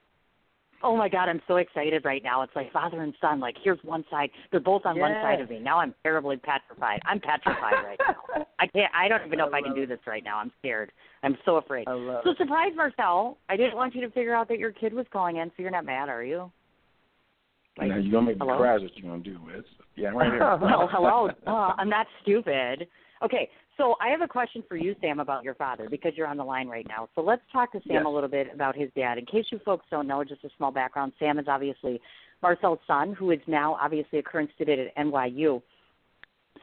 [0.83, 2.43] Oh my God, I'm so excited right now.
[2.43, 3.41] It's like father and son.
[3.41, 4.30] Like here's one side.
[4.51, 5.59] They're both on one side of me.
[5.59, 7.01] Now I'm terribly petrified.
[7.07, 8.45] I'm petrified right now.
[8.59, 8.93] I can't.
[8.95, 10.39] I don't even know I if I can do this right now.
[10.39, 10.93] I'm scared.
[11.22, 11.85] I'm so afraid.
[11.87, 12.37] So it.
[12.39, 13.39] surprise, Marcell.
[13.49, 15.70] I didn't want you to figure out that your kid was calling in, so you're
[15.70, 16.51] not mad, are you?
[17.78, 18.72] Like, now you're gonna make me cry.
[18.74, 19.39] What you're gonna do?
[19.55, 20.41] It's, yeah, I'm right here.
[20.61, 21.30] well, hello.
[21.47, 22.87] Uh, I'm not stupid.
[23.24, 26.37] Okay, so I have a question for you, Sam, about your father because you're on
[26.37, 27.09] the line right now.
[27.14, 28.05] So let's talk to Sam Yes.
[28.07, 29.18] a little bit about his dad.
[29.18, 31.12] In case you folks don't know, just a small background.
[31.18, 32.01] Sam is obviously
[32.43, 35.62] Marcell's son, who is now obviously a current student at NYU.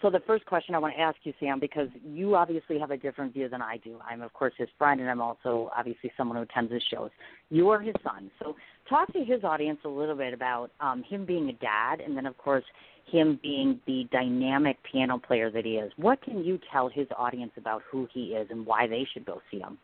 [0.02, 2.98] So the first question I want to ask you, Sam, because you obviously have a
[2.98, 4.00] different view than I do.
[4.08, 7.10] I'm of course his friend, and I'm also obviously someone who attends his shows.
[7.50, 8.56] You are his son, so
[8.88, 12.26] talk to his audience a little bit about um, him being a dad, and then
[12.26, 12.64] of course
[13.12, 15.92] him being the dynamic piano player that he is.
[15.98, 19.42] What can you tell his audience about who he is and why they should go
[19.52, 19.78] see him?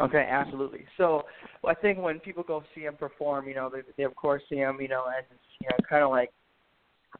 [0.00, 0.84] Okay, absolutely.
[0.96, 1.22] So
[1.66, 4.56] I think when people go see him perform, you know, they, they of course see
[4.56, 5.24] him, you know, as
[5.60, 6.30] you know, kind of like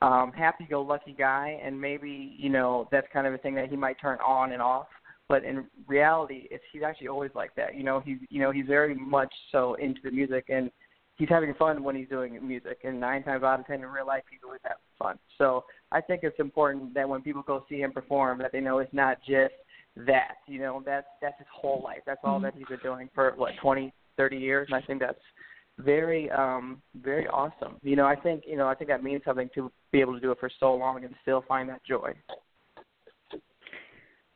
[0.00, 4.00] um happy-go-lucky guy, and maybe you know that's kind of a thing that he might
[4.00, 4.86] turn on and off.
[5.28, 7.74] But in reality, it's he's actually always like that.
[7.76, 10.70] You know, he's you know he's very much so into the music, and
[11.22, 12.78] he's having fun when he's doing music.
[12.82, 15.20] And nine times out of ten in real life, he's always having fun.
[15.38, 18.78] So I think it's important that when people go see him perform, that they know
[18.78, 19.54] it's not just
[19.96, 20.38] that.
[20.48, 22.00] You know, that's that's his whole life.
[22.06, 25.20] That's all that he's been doing for what twenty, thirty years, and I think that's
[25.78, 27.76] very um very awesome.
[27.84, 30.20] You know, I think you know I think that means something to be able to
[30.20, 32.14] do it for so long and still find that joy.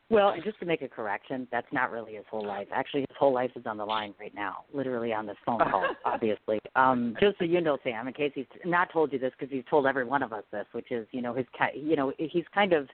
[0.09, 2.69] Well, and just to make a correction, that's not really his whole life.
[2.73, 5.85] Actually, his whole life is on the line right now, literally on this phone call,
[6.05, 6.61] obviously.
[6.77, 9.65] Um, just so you know, Sam, in case he's not told you this, because he's
[9.69, 12.73] told every one of us this, which is, you know, his, you know, he's kind
[12.73, 12.89] of,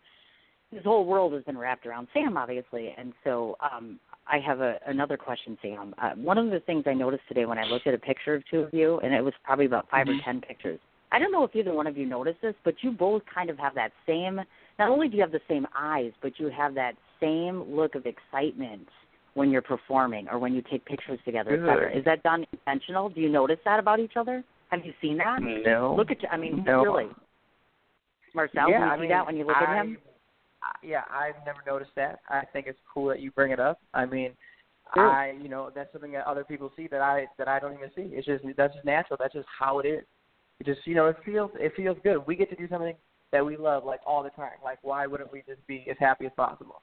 [0.70, 2.94] his whole world has been wrapped around Sam, obviously.
[2.96, 5.94] And so, um, I have a, another question, Sam.
[6.00, 8.42] Uh, one of the things I noticed today when I looked at a picture of
[8.50, 10.80] two of you, and it was probably about 5 or ten pictures.
[11.10, 13.58] I don't know if either one of you noticed this, but you both kind of
[13.58, 14.40] have that same.
[14.78, 18.06] Not only do you have the same eyes, but you have that same look of
[18.06, 18.88] excitement
[19.34, 21.96] when you're performing or when you take pictures together, et cetera.
[21.96, 23.08] Is that done intentional?
[23.08, 24.44] Do you notice that about each other?
[24.70, 25.38] Have you seen that?
[25.40, 25.94] No.
[25.96, 26.28] Look at you.
[26.30, 26.82] I mean, No.
[26.82, 27.08] really.
[28.34, 29.98] Marcell, yeah, do you I see mean, that when you look I, at him?
[30.82, 32.20] Yeah, I've never noticed that.
[32.28, 33.80] I think it's cool that you bring it up.
[33.94, 34.32] I mean,
[34.94, 35.10] Sure.
[35.10, 37.88] I you know that's something that other people see that I that I don't even
[37.96, 38.14] see.
[38.14, 39.16] It's just that's just natural.
[39.18, 40.04] That's just how it is.
[40.60, 42.26] It just you know it feels it feels good.
[42.26, 42.94] We get to do something
[43.32, 44.58] that we love like all the time.
[44.62, 46.82] Like why wouldn't we just be as happy as possible?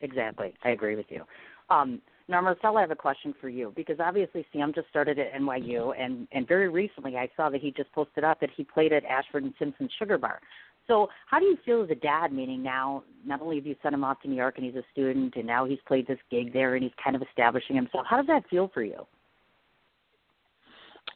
[0.00, 0.54] exactly.
[0.64, 1.22] I agree with you.
[1.70, 5.32] Um, now, Marcell, I have a question for you because obviously Sam just started at
[5.34, 8.92] NYU, and and very recently I saw that he just posted up that he played
[8.92, 10.40] at Ashford and Simpson Sugar Bar.
[10.88, 12.32] So, how do you feel as a dad?
[12.32, 14.84] Meaning now, not only have you sent him off to New York and he's a
[14.92, 18.06] student, and now he's played this gig there and he's kind of establishing himself.
[18.08, 19.06] How does that feel for you?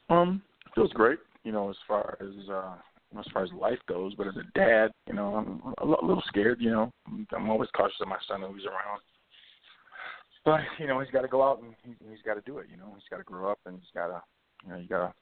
[0.09, 1.19] Um, it feels great.
[1.45, 2.75] You know, as far as uh,
[3.19, 6.61] as far as life goes, but as a dad, you know, I'm a little scared.
[6.61, 6.93] You know,
[7.35, 9.01] I'm always cautious of my son who's around.
[10.45, 12.67] But you know, he's got to go out and he, he's got to do it.
[12.71, 14.23] You know, he's got to grow up and he's got to,
[14.65, 15.15] you know, you got to,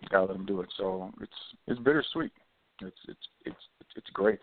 [0.00, 0.68] you got to let him do it.
[0.76, 1.32] So it's
[1.66, 2.32] it's bittersweet.
[2.82, 3.56] It's it's it's
[3.96, 4.40] it's great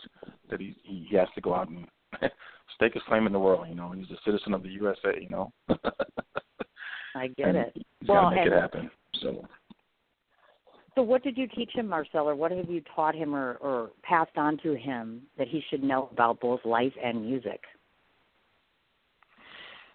[0.49, 1.87] that he he has to go out and
[2.75, 3.67] stake his claim in the world.
[3.69, 5.13] You know, he's a citizen of the USA.
[5.19, 5.51] You know.
[7.15, 7.71] I get and it.
[7.73, 8.91] He's well, got to make and, it happen.
[9.21, 9.47] So.
[10.97, 13.91] So, what did you teach him, Marcell, or what have you taught him or, or
[14.01, 17.61] passed on to him that he should know about both life and music?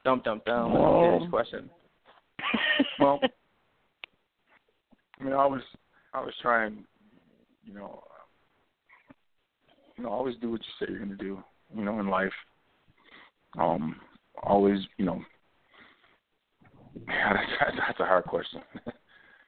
[0.05, 0.73] Dum dum dum.
[0.73, 1.71] Well, Serious question.
[3.01, 3.19] well,
[5.21, 5.61] I mean, I was,
[6.15, 6.85] I always try and,
[7.65, 8.05] you know,
[9.99, 11.43] you know, always do what you say you're going to do.
[11.77, 12.33] You know, in life.
[13.59, 13.97] Um,
[14.41, 15.21] always, you know.
[17.09, 17.51] that's,
[17.89, 18.61] that's a hard question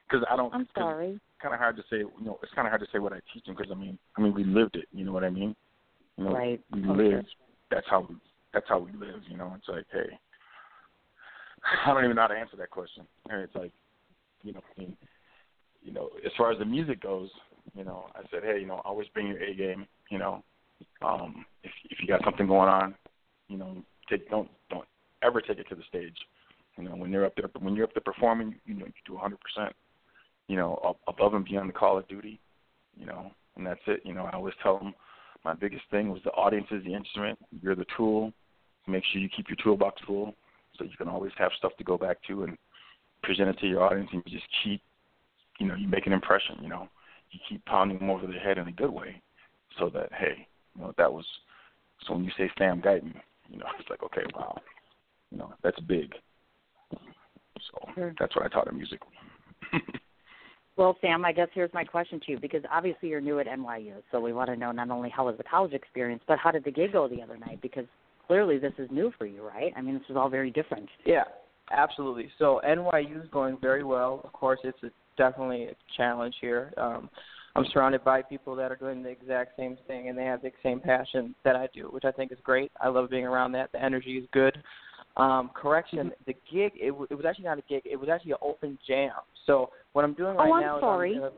[0.09, 0.53] because I don't.
[0.53, 1.17] I'm sorry.
[1.45, 1.97] Kind of hard to say.
[1.97, 3.99] You know, it's kind of hard to say what I teach them because I mean,
[4.17, 4.87] I mean, we lived it.
[4.91, 5.55] You know what I mean?
[6.17, 6.59] You know, right.
[6.73, 7.03] we okay.
[7.03, 7.27] lived.
[7.69, 8.15] That's how we.
[8.51, 9.21] That's how we live.
[9.29, 10.09] You know, it's like, hey,
[11.85, 13.03] I don't even know how to answer that question.
[13.29, 13.71] And it's like,
[14.41, 14.97] you know, I mean,
[15.83, 17.29] you know, as far as the music goes,
[17.75, 19.85] you know, I said, hey, you know, always bring your A game.
[20.09, 20.43] You know,
[21.03, 22.95] um, if if you got something going on,
[23.49, 23.77] you know,
[24.09, 24.87] take don't don't
[25.21, 26.17] ever take it to the stage.
[26.79, 29.13] You know, when you're up there, when you're up there performing, you know, you do
[29.13, 29.75] 100 percent.
[30.47, 32.39] You know, above and beyond the call of duty.
[32.97, 34.01] You know, and that's it.
[34.03, 34.93] You know, I always tell them
[35.43, 37.37] my biggest thing was the audience is the instrument.
[37.61, 38.31] You're the tool.
[38.87, 40.33] Make sure you keep your toolbox full
[40.77, 42.57] so you can always have stuff to go back to and
[43.23, 44.81] present it to your audience and you just keep
[45.59, 46.87] you know, you make an impression, you know.
[47.31, 49.21] You keep pounding them over the head in a good way
[49.79, 51.25] so that, hey, you know, that was
[52.05, 53.13] so when you say Sam Guyton,
[53.49, 54.57] you know, it's like, okay, wow.
[55.31, 56.13] You know, that's big.
[56.91, 59.01] So that's what I taught him music.
[60.77, 63.95] well, Sam, I guess here's my question to you because obviously you're new at NYU,
[64.11, 66.63] so we want to know not only how was the college experience, but how did
[66.65, 67.61] the gig go the other night?
[67.61, 67.85] Because
[68.27, 69.71] clearly this is new for you, right?
[69.77, 70.89] I mean, this is all very different.
[71.05, 71.23] Yeah,
[71.71, 72.29] absolutely.
[72.39, 74.21] So NYU is going very well.
[74.23, 76.73] Of course, it's a, definitely a challenge here.
[76.77, 77.09] Um,
[77.55, 80.51] I'm surrounded by people that are doing the exact same thing and they have the
[80.61, 82.69] same passion that I do, which I think is great.
[82.81, 83.71] I love being around that.
[83.71, 84.57] The energy is good.
[85.17, 87.83] Um, correction, the gig it, w- it was actually not a gig.
[87.85, 89.13] It was actually an open jam.
[89.45, 91.13] So what I'm doing right oh, I'm now sorry.
[91.13, 91.31] is I'm,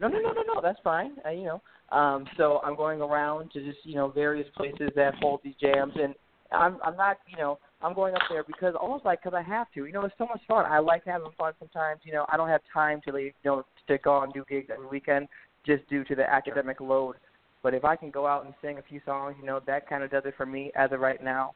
[0.00, 0.60] no, no, no, no, no.
[0.60, 1.12] That's fine.
[1.24, 5.14] Uh, you know, um, so I'm going around to just you know various places that
[5.14, 6.14] hold these jams, and
[6.52, 9.68] I'm I'm not you know I'm going up there because almost like because I have
[9.74, 9.86] to.
[9.86, 10.66] You know, it's so much fun.
[10.66, 12.00] I like having fun sometimes.
[12.04, 14.68] You know, I don't have time to leave you know to go and do gigs
[14.72, 15.28] every weekend
[15.64, 17.16] just due to the academic load.
[17.62, 20.02] But if I can go out and sing a few songs, you know, that kind
[20.02, 21.54] of does it for me as of right now.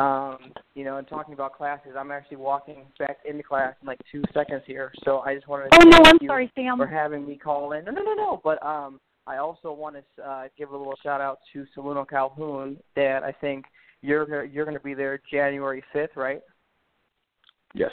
[0.00, 0.38] Um,
[0.74, 4.22] you know, and talking about classes, I'm actually walking back into class in like two
[4.32, 4.90] seconds here.
[5.04, 6.78] So I just wanted to Oh no, thank I'm you sorry, Sam.
[6.78, 7.84] for having me call in.
[7.84, 8.40] No, no, no, no.
[8.42, 12.06] But um, I also want to uh, give a little shout out to Saloon on
[12.06, 13.66] Calhoun that I think
[14.00, 16.40] you're you're going to be there January 5th, right?
[17.74, 17.92] Yes.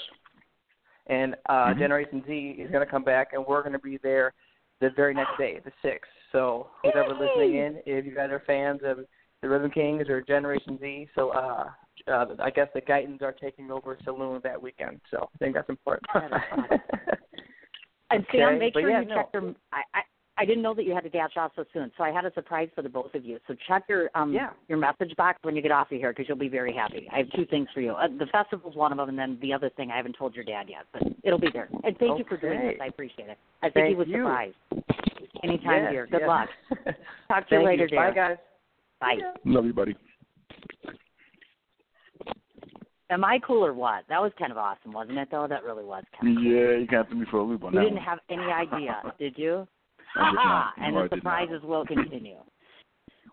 [1.07, 1.79] And uh, Mhm.
[1.79, 4.33] Generation Z is going to come back, and we're going to be there
[4.79, 5.99] the very next day, the 6th.
[6.31, 8.99] So who's ever listening in, if you guys are fans of
[9.41, 11.69] the Rhythm Kings or Generation Z, so uh,
[12.07, 14.99] uh, I guess the Guytons are taking over Saloon that weekend.
[15.11, 16.07] So I think that's important.
[16.13, 16.79] That is fun.
[18.09, 19.15] And Sam, Okay, make but sure yeah, you no.
[19.15, 19.53] check your.
[19.73, 20.01] I, I
[20.39, 22.31] I didn't know that you had to dash off so soon, so I had a
[22.33, 23.39] surprise for the both of you.
[23.47, 24.51] So check your um Yeah.
[24.69, 27.07] your message box when you get off of here because you'll be very happy.
[27.11, 27.91] I have two things for you.
[27.91, 30.45] Uh, the festival's one of them, and then the other thing I haven't told your
[30.45, 31.69] dad yet, but it'll be there.
[31.83, 32.75] And thank you for doing this.
[32.81, 33.37] I appreciate it.
[33.61, 34.17] I think he Thank was you.
[34.23, 34.55] surprised.
[35.43, 36.07] Anytime, Yes, dear.
[36.07, 36.27] Good yes.
[36.27, 36.49] luck.
[37.27, 38.09] Talk to you Thank later, dear.
[38.09, 38.37] Bye, guys.
[39.01, 39.17] Bye.
[39.43, 39.95] Love you, buddy.
[43.09, 44.03] Am I cool or what?
[44.09, 45.29] That was kind of awesome, wasn't it?
[45.31, 46.43] Though that really was kind of.
[46.43, 46.51] Cool.
[46.51, 48.05] Yeah, you can't throw me for a loop on You that didn't one.
[48.05, 49.67] have any idea, did you?
[50.15, 50.43] I did not.
[50.43, 52.37] Ha And No, the surprises will continue.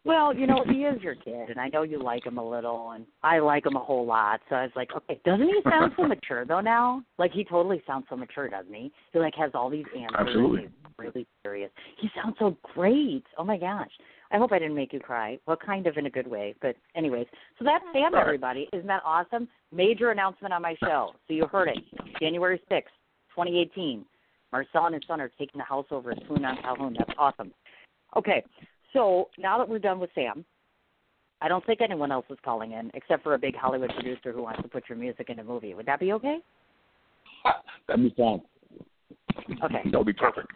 [0.07, 2.91] Well, you know, he is your kid, and I know you like him a little,
[2.91, 4.41] and I like him a whole lot.
[4.51, 7.03] So I was like, okay, doesn't he sound so mature though now?
[7.18, 8.93] Like he totally sounds so mature, doesn't he?
[9.14, 10.16] He like has all these answers.
[10.18, 10.61] Absolutely.
[10.62, 11.70] He's really serious.
[11.99, 13.25] He sounds so great.
[13.39, 13.91] Oh my gosh.
[14.35, 15.39] I hope I didn't make you cry.
[15.47, 17.26] Well, kind of in a good way, but anyways.
[17.57, 18.20] So that's Sam, Sorry.
[18.20, 18.68] everybody.
[18.72, 19.47] Isn't that awesome?
[19.70, 21.12] Major announcement on my show.
[21.28, 21.78] So you heard it,
[22.20, 22.93] January sixth,
[23.37, 24.05] 2018.
[24.51, 26.97] Marcell and his son are taking the house over at Saloon on Calhoun.
[26.99, 27.53] That's awesome.
[28.16, 28.43] Okay,
[28.93, 30.45] so now that we're done with Sam,
[31.41, 34.43] I don't think anyone else is calling in except for a big Hollywood producer who
[34.43, 35.74] wants to put your music in a movie.
[35.74, 36.39] Would that be okay?
[37.87, 38.41] That'd be fine.
[39.62, 39.91] Okay.
[39.93, 40.49] That would be perfect.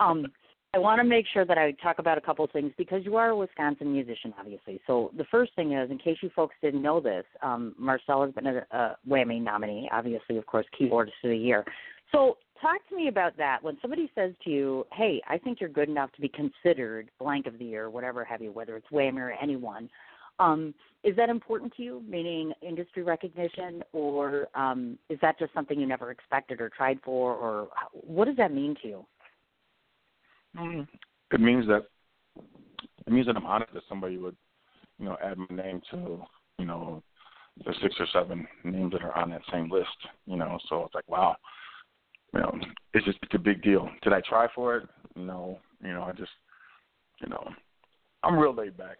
[0.00, 0.26] um,
[0.74, 3.28] I want to make sure that I talk about a couple things because you are
[3.28, 4.80] a Wisconsin musician, obviously.
[4.88, 8.34] So the first thing is, in case you folks didn't know this, um, Marcell has
[8.34, 11.64] been a, a WAMI nominee, obviously, of course, keyboardist of the year.
[12.10, 13.62] So talk to me about that.
[13.62, 17.46] When somebody says to you, "Hey, I think you're good enough to be considered blank
[17.46, 19.88] of the year, whatever have you, whether it's WAMI or anyone,"
[20.40, 22.02] um, is that important to you?
[22.08, 27.34] Meaning industry recognition, or um, is that just something you never expected or tried for,
[27.34, 29.06] or what does that mean to you?
[30.56, 30.86] Mm,
[31.32, 31.86] it means that
[33.06, 34.36] it means that I'm honored that somebody would,
[34.98, 36.22] you know, add my name to,
[36.58, 37.02] you know,
[37.64, 39.88] the six or seven names that are on that same list.
[40.26, 41.36] You know, so it's like, wow,
[42.32, 42.58] you know,
[42.94, 43.88] it's just it's a big deal.
[44.02, 44.88] Did I try for it?
[45.16, 45.58] No.
[45.82, 46.32] You know, I just,
[47.20, 47.46] you know,
[48.22, 48.98] I'm real laid back.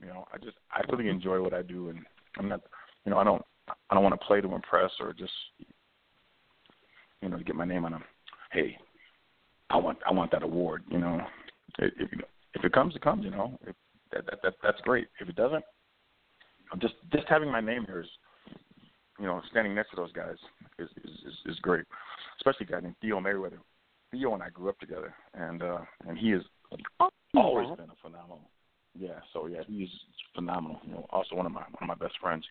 [0.00, 2.00] You know, I just I really enjoy what I do, and
[2.38, 2.60] I'm not,
[3.04, 3.42] you know, I don't
[3.90, 5.32] I don't want to play to impress or just,
[7.20, 8.04] you know, to get my name on them.
[8.52, 8.76] Hey,
[9.70, 10.84] I want I want that award.
[10.88, 11.20] You know,
[11.78, 12.10] if
[12.54, 13.24] if it comes, it comes.
[13.24, 13.74] You know, if,
[14.12, 15.08] that, that that that's great.
[15.20, 15.64] If it doesn't,
[16.72, 18.08] I'm just just having my name here is,
[19.18, 20.36] you know, standing next to those guys
[20.78, 21.84] is is is, is great.
[22.38, 23.58] Especially a guy named Theo Merriweather.
[24.12, 26.42] Theo and I grew up together, and uh and he has
[27.00, 28.50] oh, always been a phenomenal.
[28.98, 29.90] Yeah, so yeah, he's
[30.34, 30.80] phenomenal.
[30.84, 32.44] You know, also one of my one of my best friends.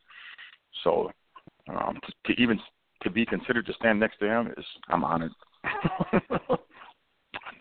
[0.83, 1.11] So
[1.69, 2.59] um, to, to even
[3.03, 5.31] to be considered to stand next to him is I'm honored.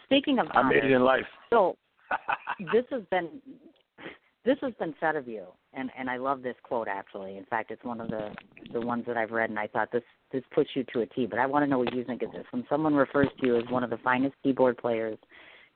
[0.05, 1.27] Speaking of I made it in life.
[1.51, 1.77] So
[2.73, 3.29] this has been
[4.45, 7.37] this has been said of you, and and I love this quote actually.
[7.37, 8.31] In fact, it's one of the
[8.73, 10.03] the ones that I've read, and I thought this
[10.33, 11.27] this puts you to a T.
[11.27, 12.45] But I want to know what you think of this.
[12.51, 15.19] When someone refers to you as one of the finest keyboard players,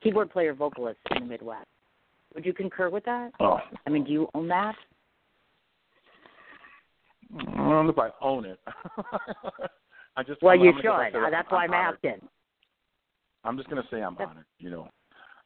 [0.03, 1.67] keyboard player vocalists in the Midwest,
[2.35, 3.31] would you concur with that?
[3.41, 4.75] Oh, I mean, do you own that?
[7.39, 8.59] I don't know if I own it.
[10.17, 11.21] I just well, I'm, you I'm should.
[11.31, 11.99] That's why I'm honored.
[12.05, 12.29] asking.
[13.45, 14.45] I'm just gonna say I'm honored.
[14.59, 14.89] You know,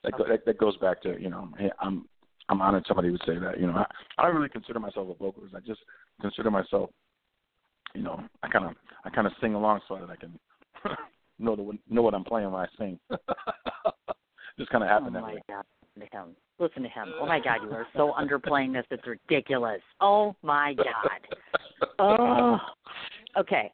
[0.03, 0.31] that, Okay.
[0.31, 1.49] that that goes back to you know,
[1.81, 2.07] I'm
[2.49, 3.61] I'm honored somebody would say that.
[3.61, 3.87] You know, I,
[4.19, 5.55] I don't really consider myself a vocalist.
[5.55, 5.81] I just
[6.21, 6.91] consider myself,
[7.95, 8.73] you know, I kind of
[9.05, 10.39] I kind of sing along so that I can
[11.39, 12.99] know the know what I'm playing when I sing.
[14.59, 15.43] just kind of Oh happened that way.
[15.49, 15.65] God.
[15.95, 16.37] Listen to him.
[16.59, 17.13] Listen to him.
[17.21, 18.87] Oh my God, you are so underplaying this.
[18.91, 19.81] It's ridiculous.
[20.01, 20.87] Oh my God.
[21.99, 22.59] Oh.
[23.37, 23.71] Okay.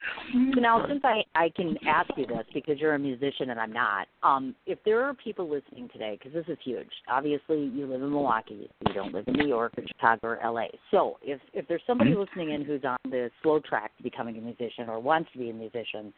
[0.53, 3.73] So now, since I I can ask you this because you're a musician and I'm
[3.73, 6.87] not, um, if there are people listening today, because this is huge.
[7.09, 8.69] Obviously, you live in Milwaukee.
[8.87, 10.69] You don't live in New York or Chicago or L.A.
[10.91, 14.41] So if if there's somebody listening in who's on the slow track to becoming a
[14.41, 16.13] musician or wants to be a musician,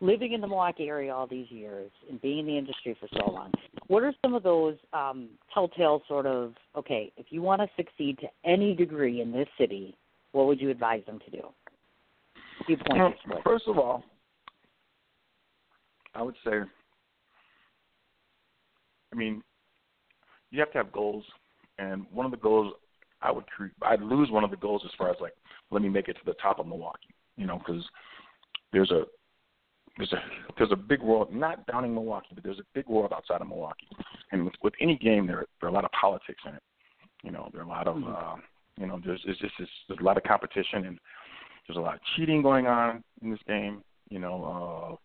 [0.00, 3.30] living in the Milwaukee area all these years and being in the industry for so
[3.30, 3.50] long,
[3.86, 7.10] what are some of those um, telltale sort of okay?
[7.16, 9.96] If you want to succeed to any degree in this city,
[10.32, 11.48] what would you advise them to do?
[12.66, 14.04] Few Well, first of all,
[16.14, 16.60] I would say,
[19.12, 19.42] I mean,
[20.50, 21.24] you have to have goals,
[21.78, 22.72] and one of the goals
[23.20, 23.44] I would
[23.82, 25.32] I'd lose one of the goals as far as like
[25.70, 27.82] let me make it to the top of Milwaukee, you know, because
[28.72, 29.02] there's a
[29.96, 30.22] there's a
[30.58, 33.48] there's a big world not down in Milwaukee, but there's a big world outside of
[33.48, 33.88] Milwaukee,
[34.32, 36.62] and with, with any game there there are a lot of politics in it,
[37.22, 38.36] you know, there are a lot of uh,
[38.76, 40.98] you know there's it's just it's, there's a lot of competition and
[41.66, 43.82] there's a lot of cheating going on in this game.
[44.10, 44.96] You know, uh,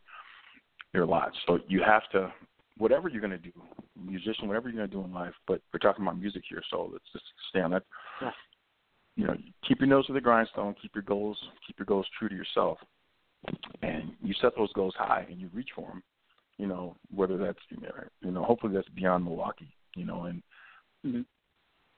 [0.93, 1.35] there are lots.
[1.47, 2.33] So you have to,
[2.77, 3.51] whatever you're going to do,
[3.95, 5.33] musician, whatever you're going to do in life.
[5.47, 7.83] But we're talking about music here, so let's just stay on that.
[8.21, 8.31] Yeah.
[9.15, 9.35] You know,
[9.67, 10.75] keep your nose to the grindstone.
[10.81, 11.37] Keep your goals.
[11.67, 12.77] Keep your goals true to yourself.
[13.81, 16.03] And you set those goals high, and you reach for them.
[16.57, 19.73] You know, whether that's you know, hopefully that's beyond Milwaukee.
[19.95, 20.43] You know, and
[21.05, 21.25] Mhm.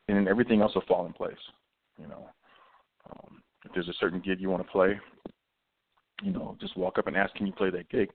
[0.07, 1.38] and then everything else will fall in place.
[1.99, 2.30] You know.
[3.09, 4.99] Um, if there's a certain gig you want to play,
[6.24, 8.09] you know, just walk up and ask, can you play that gig?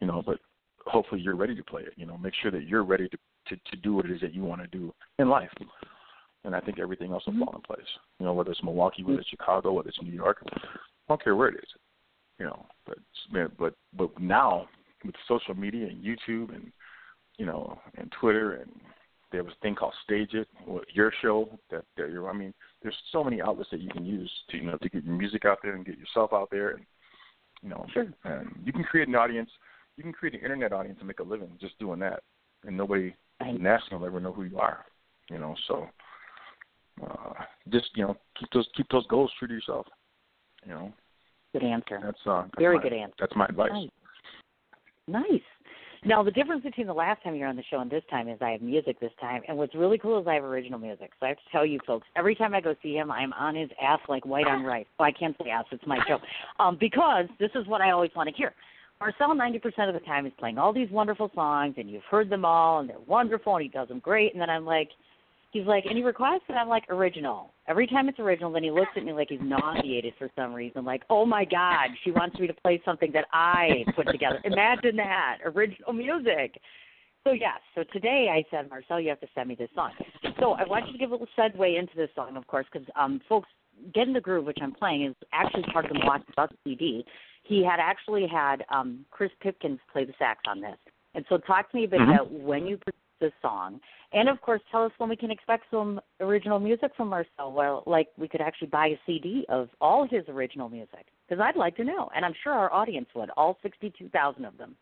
[0.00, 0.38] You know, but
[0.86, 1.92] hopefully you're ready to play it.
[1.96, 4.34] You know, make sure that you're ready to to, to do what it is that
[4.34, 5.50] you want to do in life.
[6.44, 7.44] And I think everything else will mm-hmm.
[7.44, 7.86] fall in place.
[8.18, 9.20] You know, whether it's Milwaukee, whether mm.
[9.20, 10.58] it's Chicago, whether it's New York, I
[11.08, 11.68] don't care where it is.
[12.38, 12.98] You know, but
[13.58, 14.68] but but now
[15.04, 16.72] with social media and YouTube and
[17.38, 18.70] you know and Twitter and
[19.32, 20.48] there was a thing called Stage It,
[20.94, 22.28] your show that, that you're.
[22.28, 22.52] I mean,
[22.82, 25.44] there's so many outlets that you can use to you know to get your music
[25.44, 26.84] out there and get yourself out there, and
[27.62, 28.06] you know, Sure.
[28.24, 29.50] and you can create an audience.
[29.96, 32.22] You can create an internet audience and make a living just doing that,
[32.64, 33.60] and nobody Right.
[33.60, 34.84] national will ever know who you are.
[35.30, 35.88] You know, so
[37.02, 37.32] uh,
[37.70, 39.86] just you know keep those keep those goals true to yourself.
[40.64, 40.92] You know,
[41.52, 41.98] Good answer.
[42.02, 43.14] that's uh that's Very my, good answer.
[43.18, 43.70] That's my advice.
[43.72, 43.90] Nice.
[45.08, 45.42] Nice.
[46.04, 48.36] Now the difference between the last time you're on the show and this time is
[48.40, 51.12] I have music this time, and what's really cool is I have original music.
[51.20, 53.54] So I have to tell you folks, every time I go see him, I'm on
[53.54, 54.86] his ass like white on rice.
[54.98, 56.18] Well, I can't say ass; it's my show,
[56.58, 58.52] um, because this is what I always want to hear.
[58.98, 62.44] Marcell, 90% of the time, is playing all these wonderful songs, and you've heard them
[62.44, 64.32] all, and they're wonderful, and he does them great.
[64.32, 64.90] And then I'm like,
[65.52, 66.42] he's like, any requests?
[66.48, 67.52] And I'm like, original.
[67.68, 70.84] Every time it's original, then he looks at me like he's nauseated for some reason.
[70.84, 74.40] Like, oh my God, she wants me to play something that I put together.
[74.44, 76.60] Imagine that original music.
[77.24, 79.92] So yes, so today I said, Marcell, you have to send me this song.
[80.40, 82.88] So I want you to give a little segue into this song, of course, because
[82.96, 83.48] um, folks,
[83.94, 87.04] Get in the Groove, which I'm playing, is actually part of the Milwaukee Bucks CD.
[87.44, 90.76] He had actually had um, Chris Pipkins play the sax on this.
[91.14, 92.14] And so talk to me a bit Mhm.
[92.14, 92.78] about when you
[93.22, 93.80] this song,
[94.12, 97.52] and of course, tell us when we can expect some original music from Marcell.
[97.52, 101.56] Well, like we could actually buy a CD of all his original music, because I'd
[101.56, 104.76] like to know, and I'm sure our audience would, all 62,000 of them.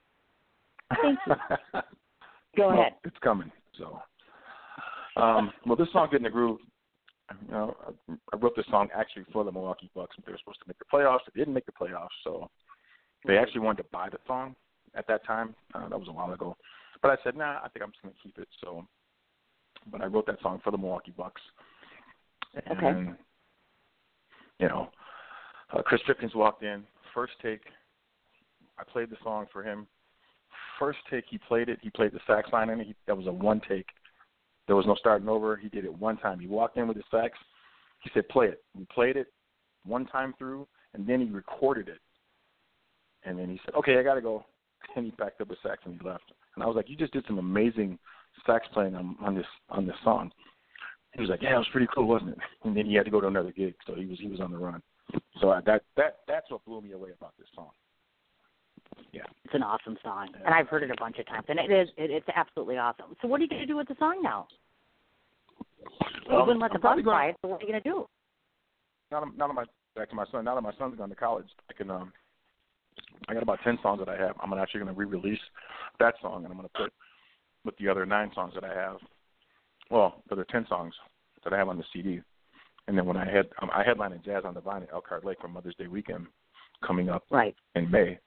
[1.00, 1.34] Thank you.
[2.56, 2.92] Go Well, ahead.
[3.04, 3.52] It's coming.
[3.78, 4.00] So,
[5.20, 6.58] um, well, this song, "Get in the Groove,"
[7.46, 7.76] you know,
[8.32, 10.16] I, wrote this song actually for the Milwaukee Bucks.
[10.16, 11.20] When they were supposed to make the playoffs.
[11.32, 12.50] They didn't make the playoffs, so
[13.24, 14.56] they actually wanted to buy the song
[14.96, 15.54] at that time.
[15.74, 16.56] Uh, that was a while ago,
[17.02, 18.86] but I said, "Nah, I think I'm just going to keep it." So,
[19.90, 21.40] but I wrote that song for the Milwaukee Bucks,
[22.54, 23.12] and Okay.
[24.58, 24.90] you know,
[25.72, 26.84] uh, Chris Pipkins walked in
[27.14, 27.62] first take.
[28.78, 29.86] I played the song for him.
[30.78, 31.78] First take, he played it.
[31.82, 32.86] He played the sax line in it.
[32.86, 33.86] He, that was a one take.
[34.66, 35.56] There was no starting over.
[35.56, 36.38] He did it one time.
[36.38, 37.38] He walked in with the sax.
[38.00, 39.32] He said, "Play it." We played it
[39.84, 42.00] one time through, and then he recorded it.
[43.24, 44.44] And then he said, "Okay, I gotta go."
[44.96, 46.32] And he packed up his sax and he left.
[46.60, 47.98] And I was like, "You just did some amazing
[48.44, 50.30] sax playing on, on this on this song."
[51.14, 53.10] He was like, "Yeah, it was pretty cool, wasn't it?" And then he had to
[53.10, 54.82] go to another gig, so he was he was on the run.
[55.40, 57.70] So I, that that that's what blew me away about this song.
[59.10, 59.22] Yeah.
[59.46, 61.88] It's an awesome song, and I've heard it a bunch of times, and it is
[61.96, 63.16] it, it's absolutely awesome.
[63.22, 64.46] So what are you going to do with the song now?
[66.28, 67.88] You Um, wouldn't let the I'm bus buy it, so what are you going to
[67.88, 68.06] do?
[69.10, 69.64] now now that my
[69.96, 70.44] back to my son.
[70.44, 72.12] Now that my son's gone to college, I can um,
[73.28, 74.36] I got about ten songs that I have.
[74.42, 75.40] I'm actually going to re-release
[75.98, 76.92] that song, and I'm going to put
[77.64, 78.96] with the other nine songs that I have.
[79.90, 80.94] Well, the other ten songs
[81.44, 82.20] that I have on the CD,
[82.88, 85.24] and then when I had um, I headline in Jazz on the Vine at Elkhart
[85.24, 86.26] Lake for Mother's Day weekend
[86.86, 88.18] coming up Right, in May.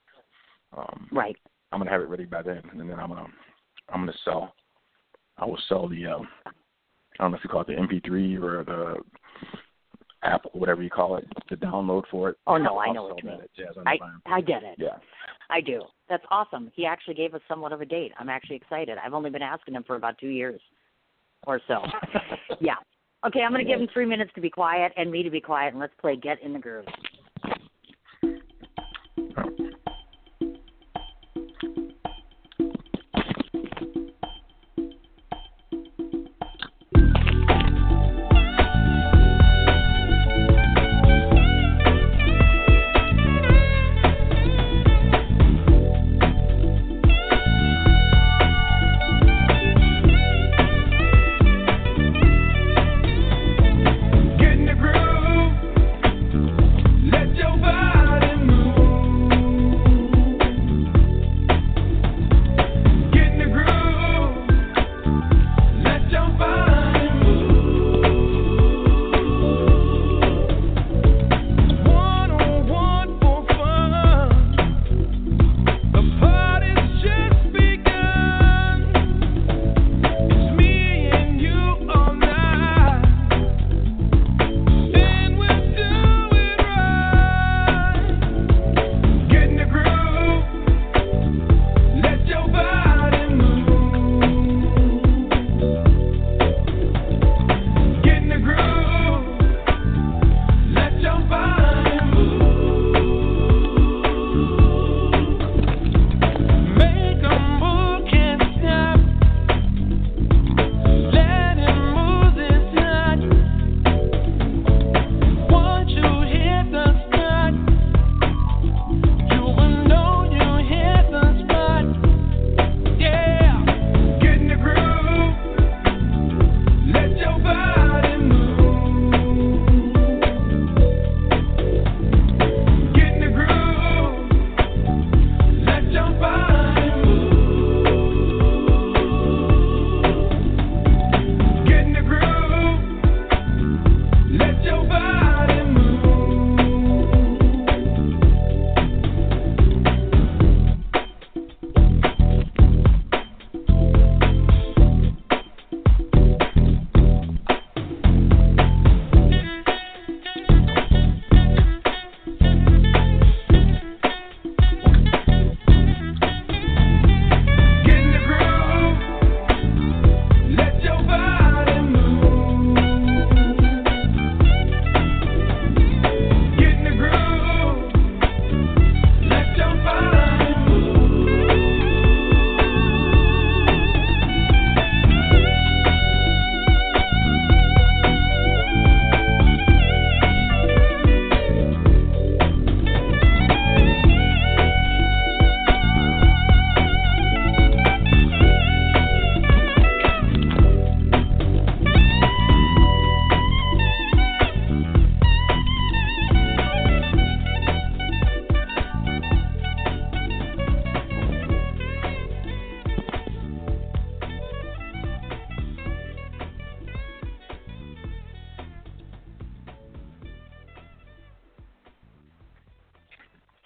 [0.77, 1.35] Um, right.
[1.71, 3.27] I'm gonna have it ready by then, and then I'm gonna
[3.89, 4.53] I'm gonna sell.
[5.37, 8.63] I will sell the um, I don't know if you call it the MP3 or
[8.63, 8.95] the
[10.23, 12.37] app, whatever you call it, the download for it.
[12.47, 13.39] Oh, no, I I'll know sell what you mean.
[13.57, 14.75] Jazz I I get it.
[14.77, 14.97] Yeah.
[15.49, 15.81] I do.
[16.09, 16.71] That's awesome.
[16.75, 18.11] He actually gave us somewhat of a date.
[18.17, 18.97] I'm actually excited.
[19.03, 20.61] I've only been asking him for about two years
[21.45, 21.81] or so.
[22.59, 22.75] yeah.
[23.25, 25.39] Okay, I'm going to give him three minutes to be quiet and me to be
[25.39, 26.85] quiet, and let's play Get in the Groove.
[26.85, 27.12] Get in the groove.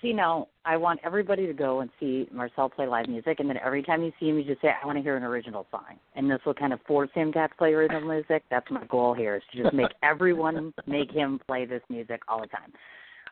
[0.07, 3.57] You know, I want everybody to go and see Marcell play live music, and then
[3.61, 5.99] every time you see him, you just say, I want to hear an original song.
[6.15, 8.43] And this will kind of force him to have to play original music.
[8.49, 12.39] That's my goal here, is to just make everyone make him play this music all
[12.39, 12.71] the time.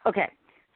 [0.05, 0.30] Okay,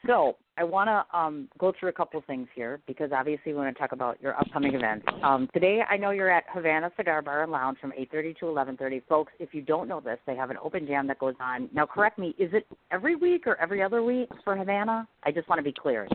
[0.08, 3.74] so I want to um, go through a couple things here because obviously we want
[3.76, 5.06] to talk about your upcoming events.
[5.24, 9.02] Um, today, I know you're at Havana Cigar Bar and Lounge from 8:30 to 11:30.
[9.08, 11.70] Folks, if you don't know this, they have an open jam that goes on.
[11.74, 15.08] Now, correct me, is it every week or every other week for Havana?
[15.24, 16.08] I just want to be clear.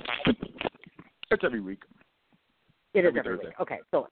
[1.30, 1.82] It's every week.
[2.92, 3.46] It is Every every Thursday.
[3.48, 3.60] week.
[3.60, 4.08] Okay, so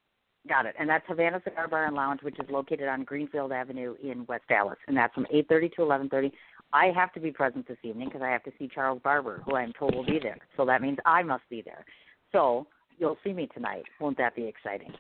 [0.49, 0.75] got it.
[0.79, 4.45] And that's Havana Cigar Bar and Lounge, which is located on Greenfield Avenue in West
[4.51, 6.33] Allis, and that's from 8:30 to 11:30.
[6.73, 9.57] I have to be present this evening because I have to see Charles Barber, who
[9.57, 10.39] I'm told will be there.
[10.57, 11.85] So that means I must be there.
[12.33, 12.67] So
[12.99, 13.85] you'll see me tonight.
[14.01, 14.93] Won't that be exciting?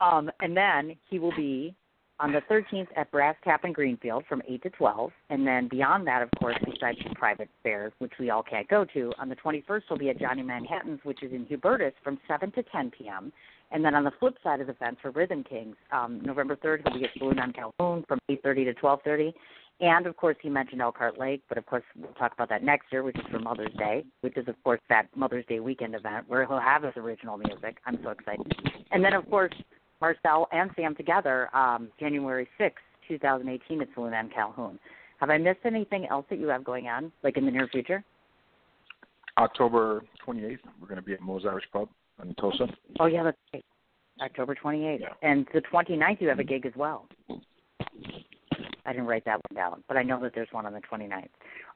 [0.00, 1.74] Um, and then he will be
[2.20, 5.10] on the 13th at Brass Tap in Greenfield from 8 to 12.
[5.30, 8.84] And then beyond that, of course, besides the private fairs, which we all can't go
[8.92, 12.50] to, on the 21st he'll be at Johnny Manhattan's, which is in Hubertus, from 7
[12.52, 13.32] to 10 p.m.
[13.70, 16.82] And then on the flip side of the fence for Rhythm Kings, um, November 3rd
[16.84, 19.32] he'll be at Saloon on Calhoun from 8.30 to 12.30.
[19.80, 22.86] And of course, he mentioned Elkhart Lake, but of course, we'll talk about that next
[22.90, 26.24] year, which is for Mother's Day, which is, of course, that Mother's Day weekend event
[26.28, 27.78] where he'll have his original music.
[27.86, 28.52] I'm so excited.
[28.90, 29.52] And then, of course,
[30.00, 32.72] Marcell and Sam together, um, January 6th,
[33.06, 34.78] 2018 at Saloon on Calhoun.
[35.20, 38.04] Have I missed anything else that you have going on, like in the near future?
[39.38, 41.88] October 28th, we're going to be at Mo's Irish Pub
[42.22, 42.66] in Tosa.
[42.98, 43.64] Oh, yeah, that's right.
[44.20, 45.00] October 28th.
[45.00, 45.08] Yeah.
[45.22, 47.06] And the 29th, you have a gig as well.
[48.88, 51.28] I didn't write that one down, but I know that there's one on the 29th.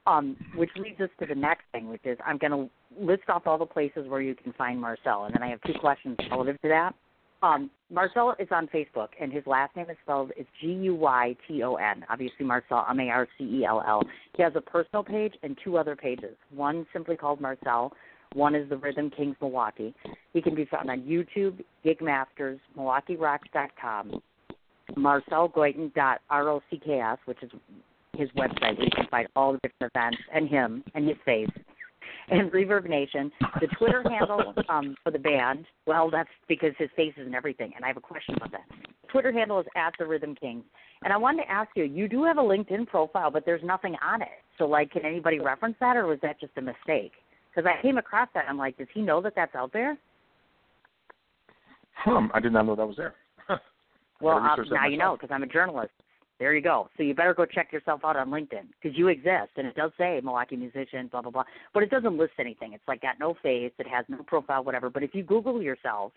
[0.06, 3.46] Um, which leads us to the next thing, which is I'm going to list off
[3.46, 6.60] all the places where you can find Marcell, and then I have two questions relative
[6.62, 6.94] to that.
[7.42, 11.36] Um, Marcell is on Facebook, and his last name is spelled it's G U Y
[11.46, 12.04] T O N.
[12.08, 14.02] Obviously, Marcell M A R C E L L.
[14.36, 16.36] He has a personal page and two other pages.
[16.54, 17.92] One simply called Marcell.
[18.34, 19.94] One is the Rhythm Kings Milwaukee.
[20.32, 24.22] He can be found on YouTube, Gigmasters, MilwaukeeRocks.com,
[24.96, 27.50] marcellguyton.rocks, which is
[28.16, 31.48] his website where you can find all the different events and him and his face.
[32.28, 37.12] And Reverb Nation, the Twitter handle um, for the band, well, that's because his face
[37.16, 38.64] is and everything, and I have a question about that.
[39.10, 40.64] Twitter handle is at the Rhythm Kings.
[41.04, 43.96] And I wanted to ask you, you do have a LinkedIn profile, but there's nothing
[44.02, 44.28] on it.
[44.56, 47.12] So, like, can anybody reference that, or was that just a mistake?
[47.50, 49.98] Because I came across that, I'm like, does he know that that's out there?
[51.96, 53.14] Hmm, I did not know that was there.
[54.22, 55.92] Well, uh, now you know because I'm a journalist.
[56.38, 56.88] There you go.
[56.96, 59.92] So you better go check yourself out on LinkedIn because you exist, and it does
[59.96, 62.72] say Milwaukee musician, blah blah blah, but it doesn't list anything.
[62.72, 64.90] It's like got no face, it has no profile, whatever.
[64.90, 66.12] But if you Google yourself,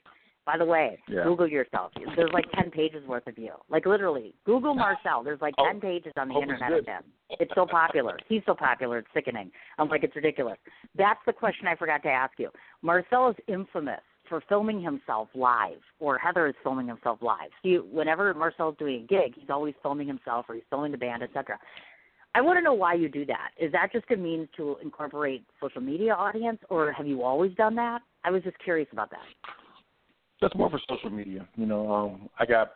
[0.46, 1.24] by the way, Yeah.
[1.24, 1.92] Google yourself.
[2.16, 3.52] There's like ten pages worth of you.
[3.70, 5.24] Like literally, Google Marcell.
[5.24, 7.04] There's like Oh, ten pages on the hope internet of him.
[7.40, 8.18] It's so popular.
[8.28, 9.00] He's so popular.
[9.00, 9.52] It's sickening.
[9.78, 10.58] I'm like, it's ridiculous.
[10.96, 12.50] That's the question I forgot to ask you.
[12.82, 17.50] Marcell is infamous for filming himself live, or Heather is filming himself live.
[17.64, 21.24] See, whenever Marcell's doing a gig, he's always filming himself, or he's filming the band,
[21.24, 21.58] etc.
[22.36, 23.52] I want to know why you do that.
[23.58, 27.76] Is that just a means to incorporate social media audience, or have you always done
[27.76, 28.02] that?
[28.24, 29.24] I was just curious about that.
[30.42, 31.48] That's more for social media.
[31.56, 32.74] You know, um, I got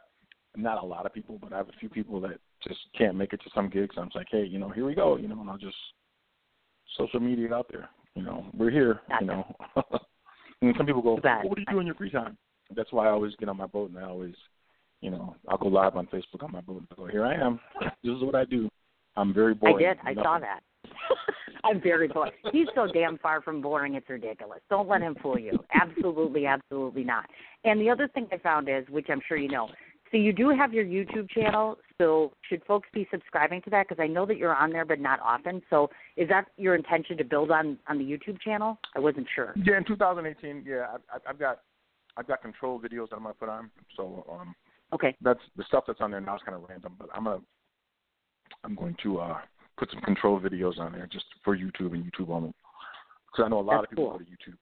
[0.55, 3.33] not a lot of people, but I have a few people that just can't make
[3.33, 3.95] it to some gigs.
[3.97, 5.17] I'm just like, hey, you know, here we go.
[5.17, 5.75] You know, and I'll just
[6.97, 7.89] social media out there.
[8.15, 9.01] You know, we're here.
[9.09, 9.25] Gotcha.
[9.25, 9.55] You know,
[10.61, 12.37] and some people go, well, what do you do in your free time?
[12.75, 14.35] That's why I always get on my boat and I always,
[15.01, 17.59] you know, I'll go live on Facebook on my boat and go, here I am.
[18.03, 18.69] this is what I do.
[19.15, 19.75] I'm very boring.
[19.75, 19.97] I did.
[20.03, 20.23] I Nothing.
[20.23, 20.59] saw that.
[21.63, 22.31] I'm very bored.
[22.51, 24.59] He's so damn far from boring, it's ridiculous.
[24.69, 25.59] Don't let him fool you.
[25.73, 27.25] Absolutely, absolutely not.
[27.65, 29.69] And the other thing I found is, which I'm sure you know,
[30.11, 31.77] so you do have your YouTube channel.
[31.97, 33.87] So should folks be subscribing to that?
[33.87, 35.61] Because I know that you're on there, but not often.
[35.69, 38.77] So is that your intention to build on on the YouTube channel?
[38.95, 39.53] I wasn't sure.
[39.63, 41.61] Yeah, in 2018, yeah, I, I, I've got
[42.17, 43.69] I've got control videos that I'm gonna put on.
[43.95, 44.55] So um,
[44.91, 45.15] Okay.
[45.21, 47.41] that's the stuff that's on there now is kind of random, but I'm gonna
[48.63, 49.37] I'm going to uh
[49.77, 52.53] put some control videos on there just for YouTube and YouTube only,
[53.31, 54.19] because I know a lot That's of people cool.
[54.19, 54.57] go to YouTube.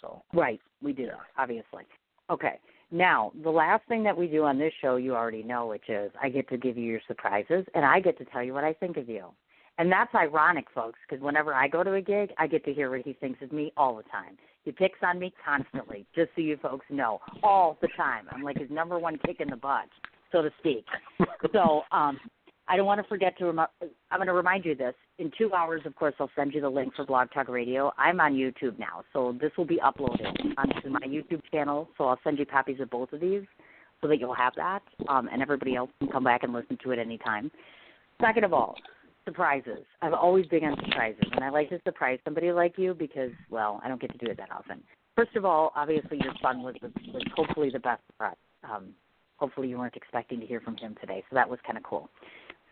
[0.00, 1.14] So Right, we do, Yeah.
[1.36, 1.84] obviously.
[2.30, 2.60] Okay.
[2.90, 6.10] Now, the last thing that we do on this show, you already know, which is
[6.22, 8.72] I get to give you your surprises and I get to tell you what I
[8.72, 9.26] think of you.
[9.76, 12.90] And that's ironic, folks, because whenever I go to a gig, I get to hear
[12.90, 14.36] what he thinks of me all the time.
[14.64, 18.26] He picks on me constantly, just so you folks know, all the time.
[18.30, 19.88] I'm like his number one kick in the butt,
[20.32, 20.84] so to speak.
[21.52, 22.18] So um,
[22.68, 24.94] I don't want to forget to remi- I'm going to remind you this.
[25.18, 27.92] In two hours, of course, I'll send you the link for Blog Talk Radio.
[27.96, 31.88] I'm on YouTube now, so this will be uploaded onto my YouTube channel.
[31.96, 33.42] So I'll send you copies of both of these
[34.02, 36.90] so that you'll have that, um, and everybody else can come back and listen to
[36.92, 37.50] it anytime.
[38.20, 38.76] Second of all,
[39.24, 39.84] surprises.
[40.02, 43.80] I've always been on surprises, and I like to surprise somebody like you because, well,
[43.84, 44.82] I don't get to do it that often.
[45.16, 48.36] First of all, obviously your son was the, was hopefully the best surprise.
[48.62, 48.90] Um,
[49.36, 52.08] hopefully you weren't expecting to hear from him today, so that was kind of cool.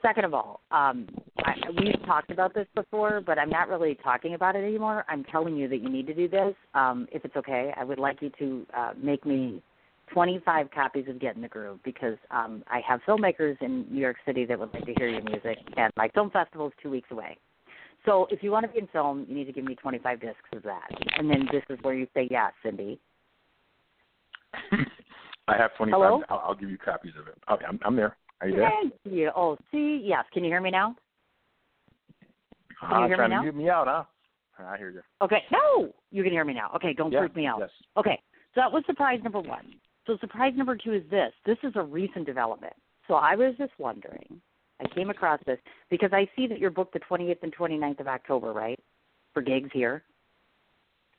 [0.07, 4.35] Second of all, um, I, we've talked about this before, but I'm not really talking
[4.35, 5.05] about it anymore.
[5.09, 6.55] I'm telling you that you need to do this.
[6.75, 9.61] Um, if it's okay, I would like you to uh, make me
[10.13, 14.15] 25 copies of Get in the Groove because um, I have filmmakers in New York
[14.25, 17.09] City that would like to hear your music, and my film festival is two weeks
[17.11, 17.37] away.
[18.05, 20.37] So if you want to be in film, you need to give me 25 discs
[20.53, 20.89] of that,
[21.19, 23.01] and then this is where you say yes, Cindy.
[25.49, 25.99] I have 25.
[25.99, 26.23] Hello?
[26.29, 27.35] I'll, I'll give you copies of it.
[27.51, 28.17] Okay, I'm, I'm there.
[28.41, 28.71] Are you there?
[28.71, 29.31] Thank you.
[29.35, 30.25] Oh, see, yes.
[30.33, 30.95] Can you hear me now?
[32.81, 33.37] Can you uh, hear me trying now?
[33.39, 34.05] to mute me out, huh?
[34.59, 35.03] I hear you.
[35.23, 35.43] Okay.
[35.53, 36.71] No, you can hear me now.
[36.75, 37.59] Okay, don't yeah, freak me out.
[37.61, 37.71] Yes.
[37.97, 38.21] Okay,
[38.55, 39.75] so that was surprise number one.
[40.07, 41.33] So surprise number two is this.
[41.45, 42.73] This is a recent development.
[43.09, 44.41] So I was just wondering.
[44.81, 45.59] I came across this
[45.91, 48.79] because I see that you're booked the 28th and 29th of October, right?
[49.33, 50.03] For gigs here.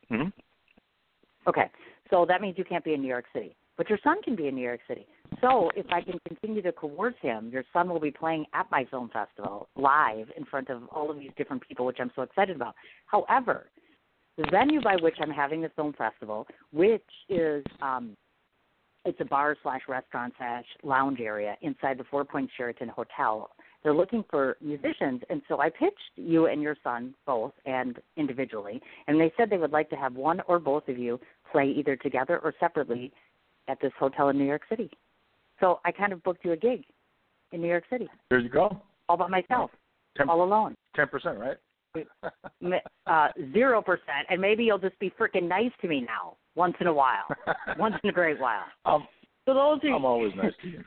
[0.09, 0.29] hmm
[1.47, 1.69] Okay,
[2.09, 4.47] so that means you can't be in New York City, but your son can be
[4.47, 5.07] in New York City.
[5.41, 8.85] So if I can continue to coerce him, your son will be playing at my
[8.85, 12.55] film festival live in front of all of these different people, which I'm so excited
[12.55, 12.75] about.
[13.05, 13.67] However,
[14.37, 18.15] the venue by which I'm having the film festival, which is um,
[19.05, 23.49] it's a bar slash restaurant slash lounge area inside the Four Points Sheraton Hotel.
[23.83, 28.81] They're looking for musicians, and so I pitched you and your son both and individually,
[29.07, 31.19] and they said they would like to have one or both of you
[31.51, 33.13] play either together or separately
[33.67, 34.89] at this hotel in New York City.
[35.59, 36.83] So I kind of booked you a gig
[37.51, 38.81] in New York City There you go.
[39.09, 39.71] all by myself,
[40.17, 40.75] Ten all alone.
[40.95, 41.57] Ten percent, right?
[43.07, 46.87] Uh, Zero percent, and maybe you'll just be freaking nice to me now, once in
[46.87, 47.25] a while,
[47.79, 48.65] once in a great while.
[48.85, 49.07] I'm,
[49.45, 50.83] So those are I'm always nice to you.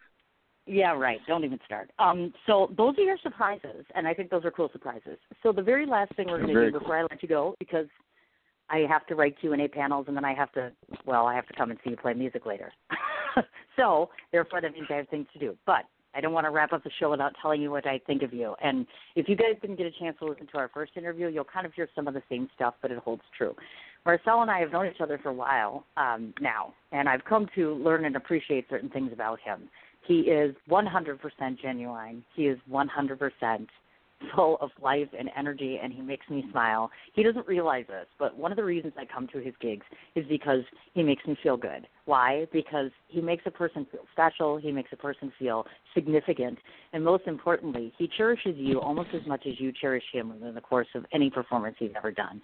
[0.66, 1.18] Yeah, right.
[1.26, 1.90] Don't even start.
[1.98, 5.18] Um, so those are your surprises, and I think those are cool surprises.
[5.42, 7.86] So the very last thing we're going to do before I let you go, because
[8.68, 10.70] I have to write Q and A panels, and then I have to,
[11.06, 12.72] well, I have to come and see you play music later.
[13.76, 15.56] so therefore, that means I have things to do.
[15.66, 18.22] But I don't want to wrap up the show without telling you what I think
[18.22, 18.54] of you.
[18.62, 21.44] And if you guys didn't get a chance to listen to our first interview, you'll
[21.44, 23.54] kind of hear some of the same stuff, but it holds true.
[24.04, 27.48] Marcell and I have known each other for a while um, now, and I've come
[27.54, 29.68] to learn and appreciate certain things about him.
[30.06, 31.18] He is 100%
[31.60, 32.24] genuine.
[32.34, 33.66] He is 100%
[34.34, 36.90] full of life and energy, and he makes me smile.
[37.14, 39.84] He doesn't realize this, but one of the reasons I come to his gigs
[40.14, 40.60] is because
[40.94, 41.86] he makes me feel good.
[42.04, 42.46] Why?
[42.52, 46.58] Because he makes a person feel special, he makes a person feel significant,
[46.92, 50.60] and most importantly, he cherishes you almost as much as you cherish him within the
[50.60, 52.40] course of any performance he's ever done.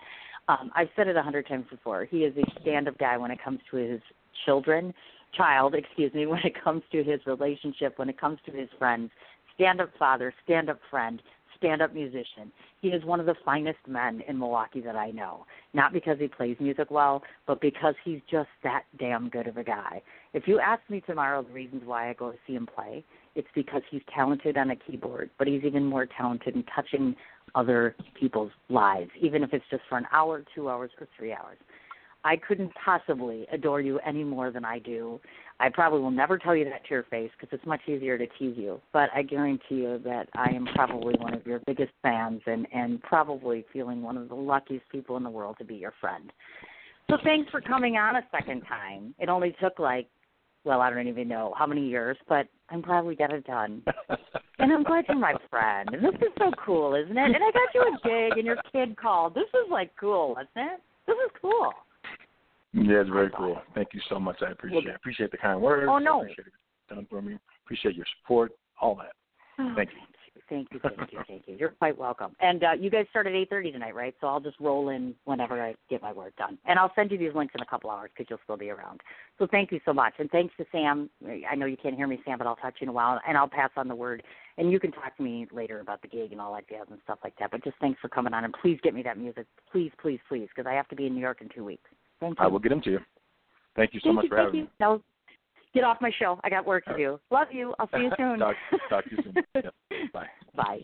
[0.48, 2.05] Um, I've said it a hundred times before.
[2.05, 4.01] He is a stand-up guy when it comes to his
[4.44, 4.94] children,
[5.36, 9.11] child, excuse me, when it comes to his relationship, when it comes to his friends.
[9.55, 11.23] Stand-up father, stand-up friend,
[11.57, 12.53] stand-up musician.
[12.81, 15.47] He is one of the finest men in Milwaukee that I know.
[15.74, 19.65] Not because he plays music well, but because he's just that damn good of a
[19.65, 20.03] guy.
[20.33, 23.05] If you ask me tomorrow the reasons why I go to see him play,
[23.35, 27.15] it's because he's talented on a keyboard, but he's even more talented in touching
[27.55, 31.59] other people's lives, even if it's just for an hour, two hours, or three hours.
[32.24, 35.20] I couldn't possibly adore you any more than I do.
[35.59, 38.27] I probably will never tell you that to your face because it's much easier to
[38.39, 38.81] tease you.
[38.93, 43.03] But I guarantee you that I am probably one of your biggest fans and and
[43.03, 46.33] probably feeling one of the luckiest people in the world to be your friend.
[47.11, 49.15] So thanks for coming on a second time.
[49.19, 50.09] It only took like,
[50.65, 53.83] well, I don't even know how many years, but I'm glad we got it done.
[54.59, 55.89] And I'm glad you're my friend.
[55.93, 57.24] And this is so cool, isn't it?
[57.24, 59.35] And I got you a gig, and your kid called.
[59.35, 60.81] This is like cool, isn't it?
[61.07, 61.73] This is cool.
[62.73, 63.61] Yeah, it's very cool.
[63.75, 64.43] Thank you so much.
[64.47, 64.95] I appreciate it.
[64.95, 65.89] appreciate the kind words.
[65.91, 66.21] Oh, no.
[66.21, 67.37] I appreciate it done for me.
[67.65, 68.53] Appreciate your support.
[68.81, 69.13] All that.
[69.75, 69.97] Thank you.
[70.49, 71.57] Thank you, thank you, thank you.
[71.59, 72.37] You're quite welcome.
[72.41, 74.15] And uh, you guys start at 8:30 tonight, right?
[74.21, 77.19] So I'll just roll in whenever I get my work done, and I'll send you
[77.19, 79.01] these links in a couple hours because you'll still be around.
[79.39, 81.11] So thank you so much, and thanks to Sam.
[81.51, 83.21] I know you can't hear me, Sam, but I'll talk to you in a while,
[83.27, 84.23] and I'll pass on the word.
[84.59, 87.01] And you can talk to me later about the gig and all that jazz and
[87.03, 87.51] stuff like that.
[87.51, 90.49] But just thanks for coming on, and please get me that music, please, please, please,
[90.55, 91.91] because I have to be in New York in two weeks.
[92.21, 92.45] Thank you.
[92.45, 92.99] I will get them to you.
[93.75, 94.65] Thank you so thank much you, for thank having you.
[94.65, 94.71] me.
[94.81, 95.01] Now,
[95.75, 96.41] get off my show.
[96.45, 97.21] I got work to do.
[97.31, 97.75] Love you.
[97.79, 98.39] I'll see you soon.
[98.39, 98.57] talk,
[98.89, 99.35] talk to you soon.
[99.55, 99.75] Yep.
[100.13, 100.27] Bye.
[100.55, 100.81] Bye.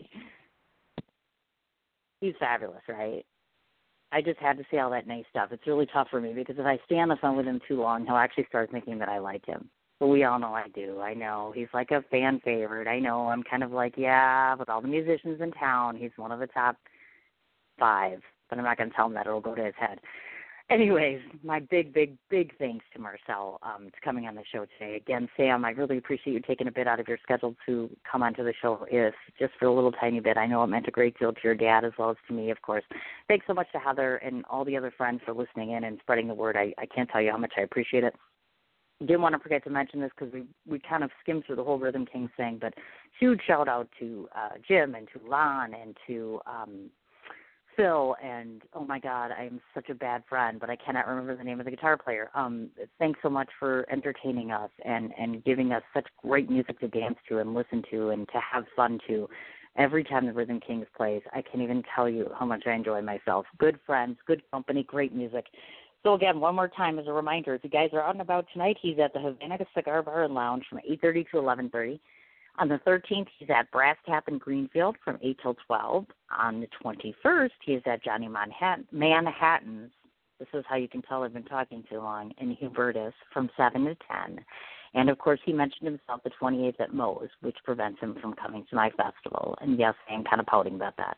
[2.21, 3.25] He's fabulous, right?
[4.11, 5.49] I just had to say all that nice stuff.
[5.51, 7.81] It's really tough for me because if I stay on the phone with him too
[7.81, 9.69] long, he'll actually start thinking that I like him.
[9.99, 10.99] But we all know I do.
[10.99, 12.87] I know he's like a fan favorite.
[12.87, 16.31] I know I'm kind of like, yeah, with all the musicians in town, he's one
[16.31, 16.77] of the top
[17.79, 18.19] five.
[18.49, 19.99] But I'm not going to tell him that; it'll go to his head.
[20.69, 24.95] Anyways, my big, big, big thanks to Marcell um, to coming on the show today.
[24.95, 28.23] Again, Sam, I really appreciate you taking a bit out of your schedule to come
[28.23, 30.37] onto the show, if just for a little tiny bit.
[30.37, 32.49] I know it meant a great deal to your dad as well as to me,
[32.49, 32.83] of course.
[33.27, 36.27] Thanks so much to Heather and all the other friends for listening in and spreading
[36.27, 36.55] the word.
[36.55, 38.15] I, I can't tell you how much I appreciate it.
[39.01, 41.63] Didn't want to forget to mention this because we we kind of skimmed through the
[41.63, 42.73] whole Rhythm King thing, but
[43.19, 46.89] huge shout out to uh, Jim and to Lon and to um,
[47.75, 51.43] Phil and oh my god, I'm such a bad friend, but I cannot remember the
[51.43, 52.29] name of the guitar player.
[52.35, 52.69] Um,
[52.99, 57.17] thanks so much for entertaining us and and giving us such great music to dance
[57.29, 59.29] to and listen to and to have fun to.
[59.75, 63.01] Every time the Rhythm Kings plays, I can't even tell you how much I enjoy
[63.01, 63.47] myself.
[63.57, 65.45] Good friends, good company, great music.
[66.03, 68.45] So again, one more time as a reminder, if you guys are out and about
[68.53, 71.99] tonight, he's at the Havana Cigar Bar and Lounge from 8:30 to 11:30.
[72.59, 76.05] On the 13th, he's at Brass Tap in Greenfield from 8 till 12.
[76.39, 79.91] On the 21st, he is at Johnny Manhattan, Manhattan's.
[80.39, 83.85] This is how you can tell I've been talking too long, in Hubertus from 7
[83.85, 84.43] to 10.
[84.93, 88.65] And of course, he mentioned himself the 28th at Moe's, which prevents him from coming
[88.69, 89.57] to my festival.
[89.61, 91.17] And yes, I'm kind of pouting about that.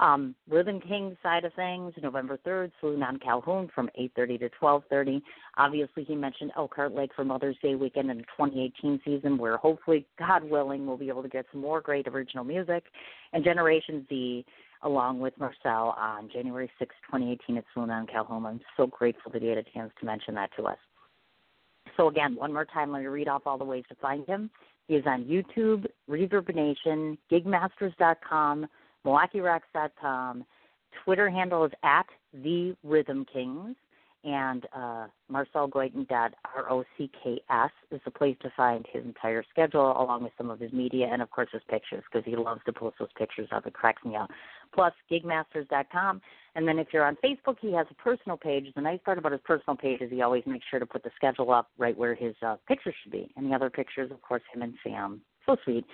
[0.00, 5.22] Um, Rhythm King side of things, November 3rd, Saloon on Calhoun from 8.30 to 12.30.
[5.56, 10.06] Obviously, he mentioned Elkhart Lake for Mother's Day weekend in the 2018 season, where hopefully,
[10.18, 12.84] God willing, we'll be able to get some more great original music.
[13.32, 14.44] And Generation Z,
[14.82, 18.44] along with Marcell, on January 6, 2018 at Saloon on Calhoun.
[18.46, 20.78] I'm so grateful that he had a chance to mention that to us.
[21.96, 24.50] So again, one more time, let me read off all the ways to find him.
[24.88, 28.66] He is on YouTube, ReverbNation, Gigmasters.com,
[29.04, 30.44] MilwaukeeRocks.com.
[31.04, 33.76] Twitter handle is at the Rhythm Kings,
[34.24, 40.58] and uh, marcellguyton.rocks is the place to find his entire schedule, along with some of
[40.58, 43.66] his media and, of course, his pictures, because he loves to post those pictures up.
[43.66, 44.30] It cracks me up.
[44.72, 46.22] Plus, gigmasters.com.
[46.56, 48.72] And then if you're on Facebook, he has a personal page.
[48.74, 51.10] The nice part about his personal page is he always makes sure to put the
[51.16, 53.30] schedule up right where his uh, pictures should be.
[53.36, 55.20] And the other pictures, of course, him and Sam.
[55.44, 55.84] So sweet.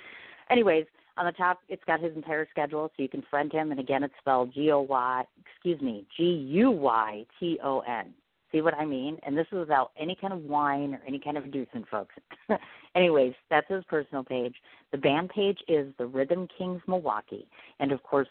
[0.51, 0.87] Anyways,
[1.21, 3.71] on the top, it's got his entire schedule, so you can friend him.
[3.71, 8.15] And again, it's spelled G O Y, excuse me, G U Y T O N.
[8.51, 9.19] See what I mean?
[9.25, 12.15] And this is without any kind of wine or any kind of inducement, folks.
[12.97, 14.55] Anyways, that's his personal page.
[14.93, 17.47] The band page is the Rhythm Kings Milwaukee,
[17.79, 18.29] and of course,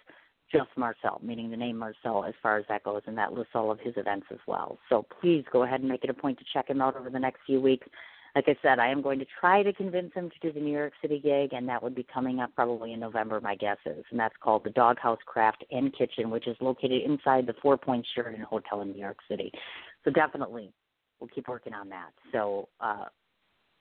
[0.51, 3.69] just Marcell, meaning the name Marcell as far as that goes, and that lists all
[3.69, 4.79] of his events as well.
[4.89, 7.19] So please go ahead and make it a point to check him out over the
[7.19, 7.87] next few weeks
[8.35, 10.71] like I said, I am going to try to convince him to do the New
[10.71, 14.03] York City gig, and that would be coming up probably in November, my guess is.
[14.11, 18.07] And that's called the Doghouse Craft and Kitchen, which is located inside the Four Points
[18.13, 19.51] Sheraton Hotel in New York City.
[20.05, 20.71] So definitely,
[21.19, 22.11] we'll keep working on that.
[22.31, 23.05] So uh,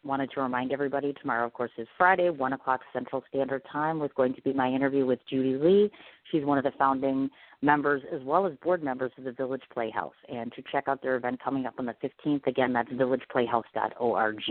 [0.09, 4.15] wanted to remind everybody tomorrow, of course, is Friday, 1 o'clock Central Standard Time, with
[4.15, 5.91] going to be my interview with Judy Lee.
[6.33, 7.31] She's one of the founding
[7.63, 10.15] members as well as board members of the Village Playhouse.
[10.29, 14.43] And to check out their event coming up on the 15th, again, that's villageplayhouse.org.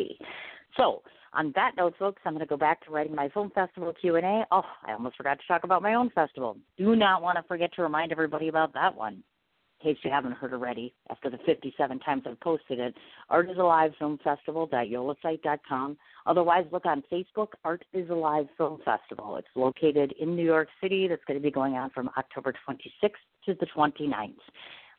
[0.77, 1.01] So,
[1.33, 4.45] on that note, folks, I'm going to go back to writing my film festival Q&A.
[4.51, 6.55] Oh, I almost forgot to talk about my own festival.
[6.77, 9.23] Do not want to forget to remind everybody about that one
[9.81, 12.95] case you haven't heard already, after the 57 times I've posted it,
[13.29, 15.97] Art is Alive Film Festival.yolasite.com.
[16.25, 19.37] Otherwise, look on Facebook, Art is Alive Film Festival.
[19.37, 21.07] It's located in New York City.
[21.07, 23.11] That's going to be going on from October 26th
[23.45, 24.35] to the 29th.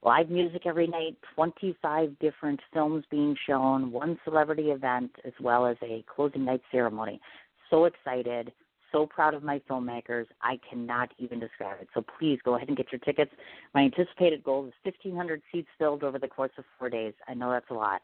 [0.03, 5.77] Live music every night, 25 different films being shown, one celebrity event, as well as
[5.83, 7.21] a closing night ceremony.
[7.69, 8.53] So excited
[8.93, 10.27] so proud of my filmmakers.
[10.43, 11.89] I cannot even describe it.
[11.94, 13.32] So please go ahead and get your tickets.
[13.74, 17.15] My anticipated goal is 1,500 seats filled over the course of four days.
[17.27, 18.02] I know that's a lot.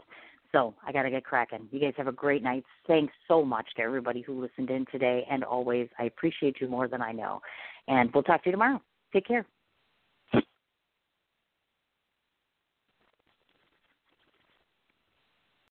[0.53, 1.69] So I got to get cracking.
[1.73, 2.65] You guys have a great night.
[2.87, 5.27] Thanks so much to everybody who listened in today.
[5.29, 7.41] And always, I appreciate you more than I know.
[7.89, 8.81] And we'll talk to you tomorrow.
[9.13, 9.47] Take care.